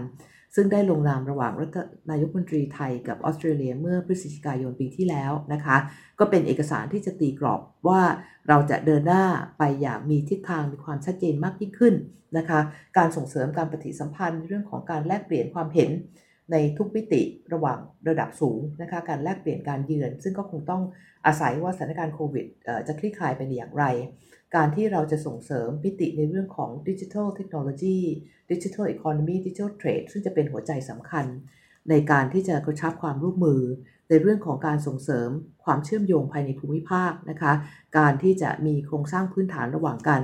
[0.61, 1.79] ซึ่งได้ลงนามระหว่างรัฐ
[2.11, 5.77] นายกมนตรีไทยกับออสเตรเลียเมื่อพฤศจิกายนปีที่แล้วนะคะ
[6.19, 8.01] ก็เป็นเอกสารที่จะตีกรอบว่า
[8.49, 9.25] เราจะเดินหน้า
[9.59, 11.95] ไปอย่างมีทิศทางมีความชัดเจนมากยิ่งขึ้น
[12.39, 12.61] นะคะ
[12.97, 15.91] การส่งเสริมการปฏิสัมพันธ์เรื่องของการแลกเปลี่ยนความเห็น
[16.53, 17.79] ในทุกมิติระหว่าง
[18.09, 20.83] ระดับสูงนะคะการแลกเปลี่ยนการเยือน ซึ่งก็คงต้อง
[21.27, 22.47] อาศัยว่าสถานการณ์โควิด
[22.87, 23.85] จะคลี่คลายไปอย่างไร
[24.55, 27.99] การที่เราจะส่งเสริมพิติในเรื่องของดิจิทัลเทคโนโลยี
[28.51, 31.27] ดิจิทัลอีโคโนมีดิจิทัลเทรดซึ่งจะเป็นหัวใจสำคัญ
[31.91, 33.63] ในการที่จะกระชับความร่วมมือ
[34.09, 35.31] ในเรื่องของการส่งเสริม
[35.65, 37.53] ความเชื่อมโยงภายในภูมิภาคนะคะ
[37.99, 40.23] การที่จะมีโครงสร้างพื้นฐานระหว่างกัน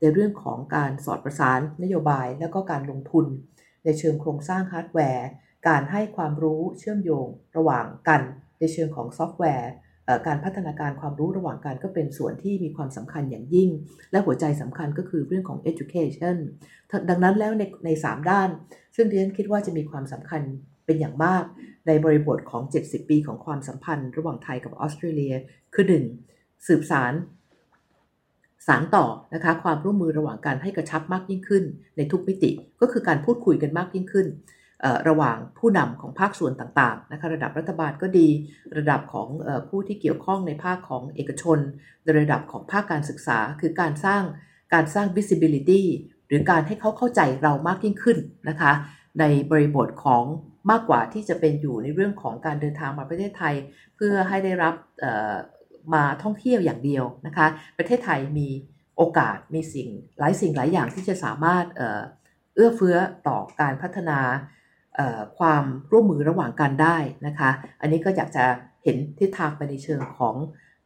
[0.00, 3.26] ในเรื่องของการสอดประสานนโยบายแล้วก็การลงทุน
[3.84, 5.28] ในเชิงโครงสร้างฮาร์ดแวร์
[5.68, 8.22] การให้ความรู้เชื่อมโยงระหว่างกัน
[8.58, 9.70] ในเชิงของซอฟต์แวร์
[10.26, 13.70] การพัฒนาการความรู้ระหว่างกันก็เป็นส่วนที่มีความสำคัญอย่างยิ่ง
[14.10, 16.36] และหัวใจสำคัญก็คือเรื่องของ education
[17.10, 18.48] ดังนั้นแล้วในใน3ด้าน
[18.96, 20.42] ซึ่งดิฉันคิดว่าจะมีความสำคัญ
[20.86, 21.44] เป็นอย่างมาก
[21.86, 25.34] ในบริบทของ 70 ปีของความสัมพันธ์ ระหว่างไทยกับออสเตรเลีย
[25.74, 26.04] คือหนึ่ง
[26.66, 27.12] สืบสาน
[28.66, 31.64] สานต่อนะคะความร่วมมือระหว่างการให้กระชับมากยิ่งขึ้น
[31.96, 32.50] ในทุกมิติ
[32.80, 34.26] ก็คือการพูดคุยกันมากยิ่งขึ้น
[35.08, 38.28] ระหว่างผู้นำของภาคส่วนต่างๆนะคะระดับรัฐบาลก็ดี
[38.78, 39.28] ระดับของ
[39.68, 41.58] ผู้ที่เกี่ยวข้องในภาคของเอกชน
[42.04, 44.22] ในระดับของภาคการศึกษา คือการสร้าง
[44.74, 45.82] การสร้าง visibility
[46.26, 48.18] หรือการให้เขาเข้าใจเรามากยิ่งขึ้น
[48.48, 48.72] นะคะ
[49.20, 50.24] ในบริบทของ
[50.70, 53.54] มากกว่าที่จะเป็นอยู่ในเรื่องของการเดินทางมาประเทศไทย
[53.96, 54.74] เพื่อให้ได้รับ
[55.94, 57.46] มาท่องเที่ยวอย่างเดียวนะคะ
[57.78, 58.48] ประเทศไทยมี
[58.96, 61.64] โอกาสมีสิ่งหลายสิ่งหลายอย่างที่จะสามารถ
[62.54, 62.96] เอื้อเฟื้อ
[63.28, 64.18] ต่อการพัฒนา
[65.38, 68.44] ความร่วมมือระหว่างกันได้นะคะ อันนี้ก็อยากจะ
[68.84, 70.36] เห็นทิศทางไปในเชิงของ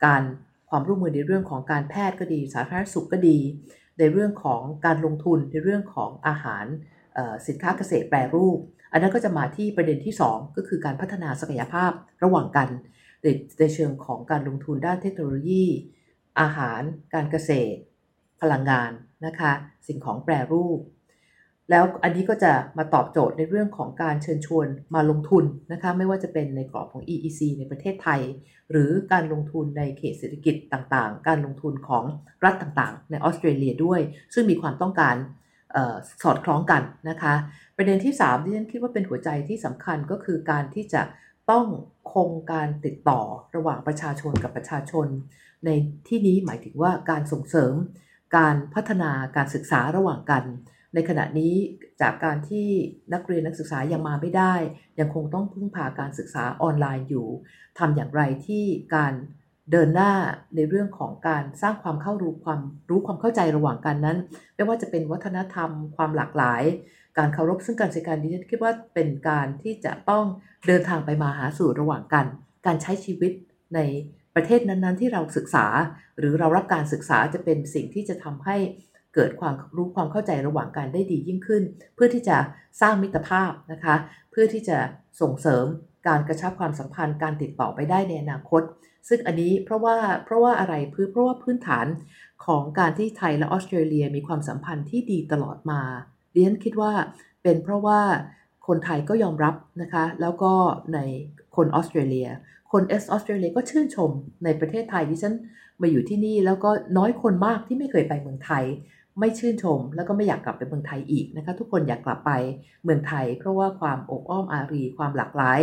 [0.04, 0.22] การ
[0.70, 3.38] ความร่วมมือในเรื่องของการแพทย์ก็ดี สาธารณสุขก็ดี
[3.98, 6.64] ในเรื่องของการลงทุนในเรื่องของอาหาร
[7.46, 8.58] สินค้าเกษตรแปรรูป
[8.92, 11.92] อันนั้นก็จะมาที่ประเด็นที่ 2 ก็คือการพัฒนาศักยภาพ
[12.22, 12.68] ระหว่างกัน
[13.22, 13.26] ใน
[13.58, 15.64] ในเชิงของการลงทุนด้านเทคโนโลยี
[16.40, 16.80] อาหาร
[17.14, 17.78] การเกษตร
[18.40, 18.90] พลังงาน
[19.26, 19.52] นะคะ
[19.86, 20.78] สิ่งของแปรรูป
[21.70, 28.20] แล้วอันนี้ก็จะมาตอบโจทย์ในเรื่องของการเชิญชวนมาลงทุนนะคะไม่ว่าจะเป็นในกรอบของ EEC ในประเทศไทย
[28.70, 32.04] หรือการลงทุนในเขตเศรษฐกิจต่างๆ การลงทุนของ
[32.44, 34.00] รัฐต่างๆ ในออสเตรเลียด้วย
[34.34, 35.16] ซึ่งมีความต้องการ
[36.22, 37.34] สอดคล้องกันนะคะ
[37.76, 41.02] ประเด็นที่3ที่ฉันคิดว่าเป็นหัวใจที่สำคัญก็คือการที่จะ
[41.50, 41.66] ต้อง
[42.12, 43.20] คงการติดต่อ
[43.56, 45.06] ระหว่างประชาชนกับประชาชน
[45.66, 45.70] ใน
[46.08, 47.74] ที่นี้หมายถึงว่าการส่งเสริม
[48.36, 50.44] การพัฒนาการศึกษาระหว่างกัน
[50.94, 51.54] ในขณะนี้
[52.00, 52.68] จากการที่
[53.12, 54.54] นักเรียนนักศึกษายังมาไม่ได้
[55.00, 57.28] ยังคงต้องพึ่งพาการศึกษาออนไลน์อยู่
[57.78, 58.64] ทำอย่างไรที่
[58.96, 59.14] การ
[59.72, 60.12] เดินหน้า
[60.56, 62.60] ในเรื่องของการสร้างความเข้ารู้ความ
[62.90, 64.18] รู้ความเข้าใจระหว่างกันนั้น
[64.54, 66.62] ไม่ว่าจะเป็นวัฒนธรรม ความหลากหลาย
[67.18, 70.24] การเคารพซึ่งกันและกันดิฉันคิดว่าเป็นการที่จะต้อง
[70.66, 72.26] เดินทางไปมาหาสู่ระหว่างกัน
[72.66, 73.32] การใช้ชีวิต
[73.74, 73.80] ใน
[74.34, 75.66] ประเทศนั้นๆ ที่เราศึกษา
[76.18, 78.56] หรือเรารับการศึกษาจะเป็นสิ่งที่จะทำให้
[79.20, 81.62] เกิดความรู้ความเข้าใจระหว่างกันได้ดียิ่งขึ้น
[81.94, 82.36] เพื่อที่จะ
[82.80, 83.94] สร้างมิตรภาพนะคะ
[84.30, 84.78] เพื่อที่จะ
[85.20, 85.64] ส่งเสริม
[86.08, 88.62] การกระชับความสัมพันธ์การติดต่อไปได้ในอนาคต
[89.08, 91.86] ซึ่งอันนี้เพราะว่าเพราะว่าอะไรเพื่อเพราะว่าพื้นฐาน
[92.44, 95.80] ของการที่ไทยและออสเตรเลียมีความสัมพันธ์ที่ดีตลอดมา
[96.32, 96.92] เรียนคิดว่า
[97.42, 98.00] เป็นเพราะว่า
[98.66, 100.52] คนไทยก็ยอมรับนะคะ แล้วก็
[100.94, 100.98] ใน
[101.54, 102.28] คคนออสเตรเลีย
[102.72, 104.10] คนเอสออสเตรเลียก็ชื่นชม
[104.44, 105.34] ในประเทศไทยที่ฉัน
[105.80, 108.64] มาอยู่ที่นี่แล้วก็น้อยคนมากที่ไม่เคยไปเมืองไทย
[109.18, 112.30] ไม่ชื่นชม แล้วก็ไม่อยากกลับไปเมืองไทยอีกนะคะทุกคนอยากกลับไป
[112.84, 115.60] เมืองไทย เพราะว่าความอบอ้อมอารี ความหลากหลาย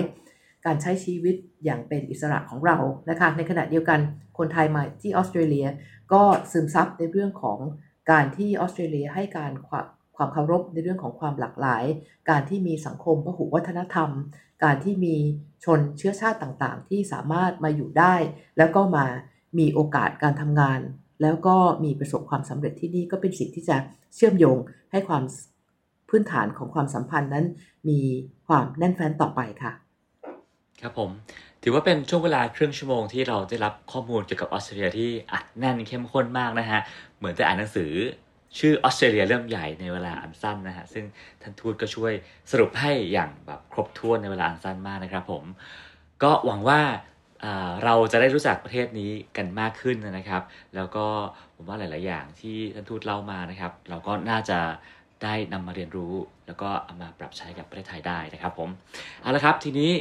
[0.65, 1.35] การใช้ชีวิต
[1.65, 2.77] อย่างเป็นอิสระของเรา
[3.09, 3.99] นะคะในขณะเดียวกัน
[4.37, 5.67] คนไทยมาที่ออสเตรเลีย
[6.13, 7.59] ก็ซึมซับในเรื่องของ
[8.11, 9.85] การที่ออสเตรเลียให้การความ
[10.15, 11.83] ความเคารพในเรื่องของความหลากหลาย
[12.29, 14.09] การที่มีสังคมพหุวัฒนธรรม
[14.63, 15.15] การที่มี
[15.65, 18.15] ชนเชื้อชาติต่างๆ ที่สามารถมาอยู่ได้
[18.57, 19.05] แล้วก็มา
[19.59, 20.79] มีโอกาสการทำงาน
[21.21, 23.77] แล้วก็มีประสบความสำเร็จที่นี่ก็เป็นสิ่งที่จะ
[24.15, 24.57] เชื่อมโยง
[24.91, 25.23] ให้ความ
[26.09, 27.45] พื้นฐานของความสัมพันธ์นั้น
[27.89, 27.99] มี
[28.47, 29.71] ความแน่นแฟ้นต่อไปค่ะ
[30.81, 31.09] ครับผม
[31.63, 36.81] ถือว่าเป็นช่วงเวลาครึ่งชั่วโมงที่เราได้รับข้อมูลเกี่ยวกับออสเตรเลียที่อัดแน่นเข้มข้นมากนะฮะ
[37.17, 37.91] เหมือนจะอ่านหนังสือ
[38.59, 41.05] ชื่อออสเตรเลียเรื่องใหญ่ในเวลาอันสั้นนะฮะ ซึ่ง
[41.41, 42.13] ท่านทูตก็ช่วย
[42.51, 45.43] สรุปให้อย่างแบบครบถ้วนในเวลาอันสั้นมากนะครับผม
[46.23, 46.81] ก็หวังว่า
[47.85, 50.43] เราจะได้รู้จักประเทศนี้กันมากขึ้นนะครับ
[50.75, 51.05] แล้วก็
[51.55, 54.59] ผมว่าหลาย ๆ อย่างที่ท่านทูตเล่ามานะครับ เราก็น่าจะ
[55.23, 56.13] ได้นำมาเรียนรู้
[56.47, 58.69] แล้วก็เอามาปรับใช้กับประเทศไทยได้นะครับ ผม
[59.21, 59.91] เอาละครับทีนี้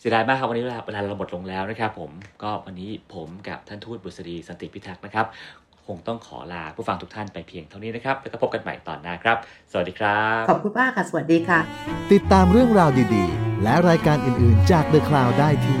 [0.00, 2.10] เสียดายมากครับวันนี้เวลาเวลาเราหมดลงแล้วนะครับ ผม
[2.42, 5.26] ก็วันนี้ผมกับท่านทูตบุษดีสันติพิทักษ์นะครับ
[5.86, 9.36] คงต้องขอลาผู้ฟังทุกท่านไปเพียงเท่านี้นะครับ แล้วก็พบกันใหม่ตอนหน้าครับ
[9.70, 11.60] สวัสดีครับ ขอบคุณมากค่ะ สวัสดีค่ะ
[12.12, 15.80] ติดตามเรื่องราวดีๆ และรายการอื่นๆจาก The Cloud ได้ที่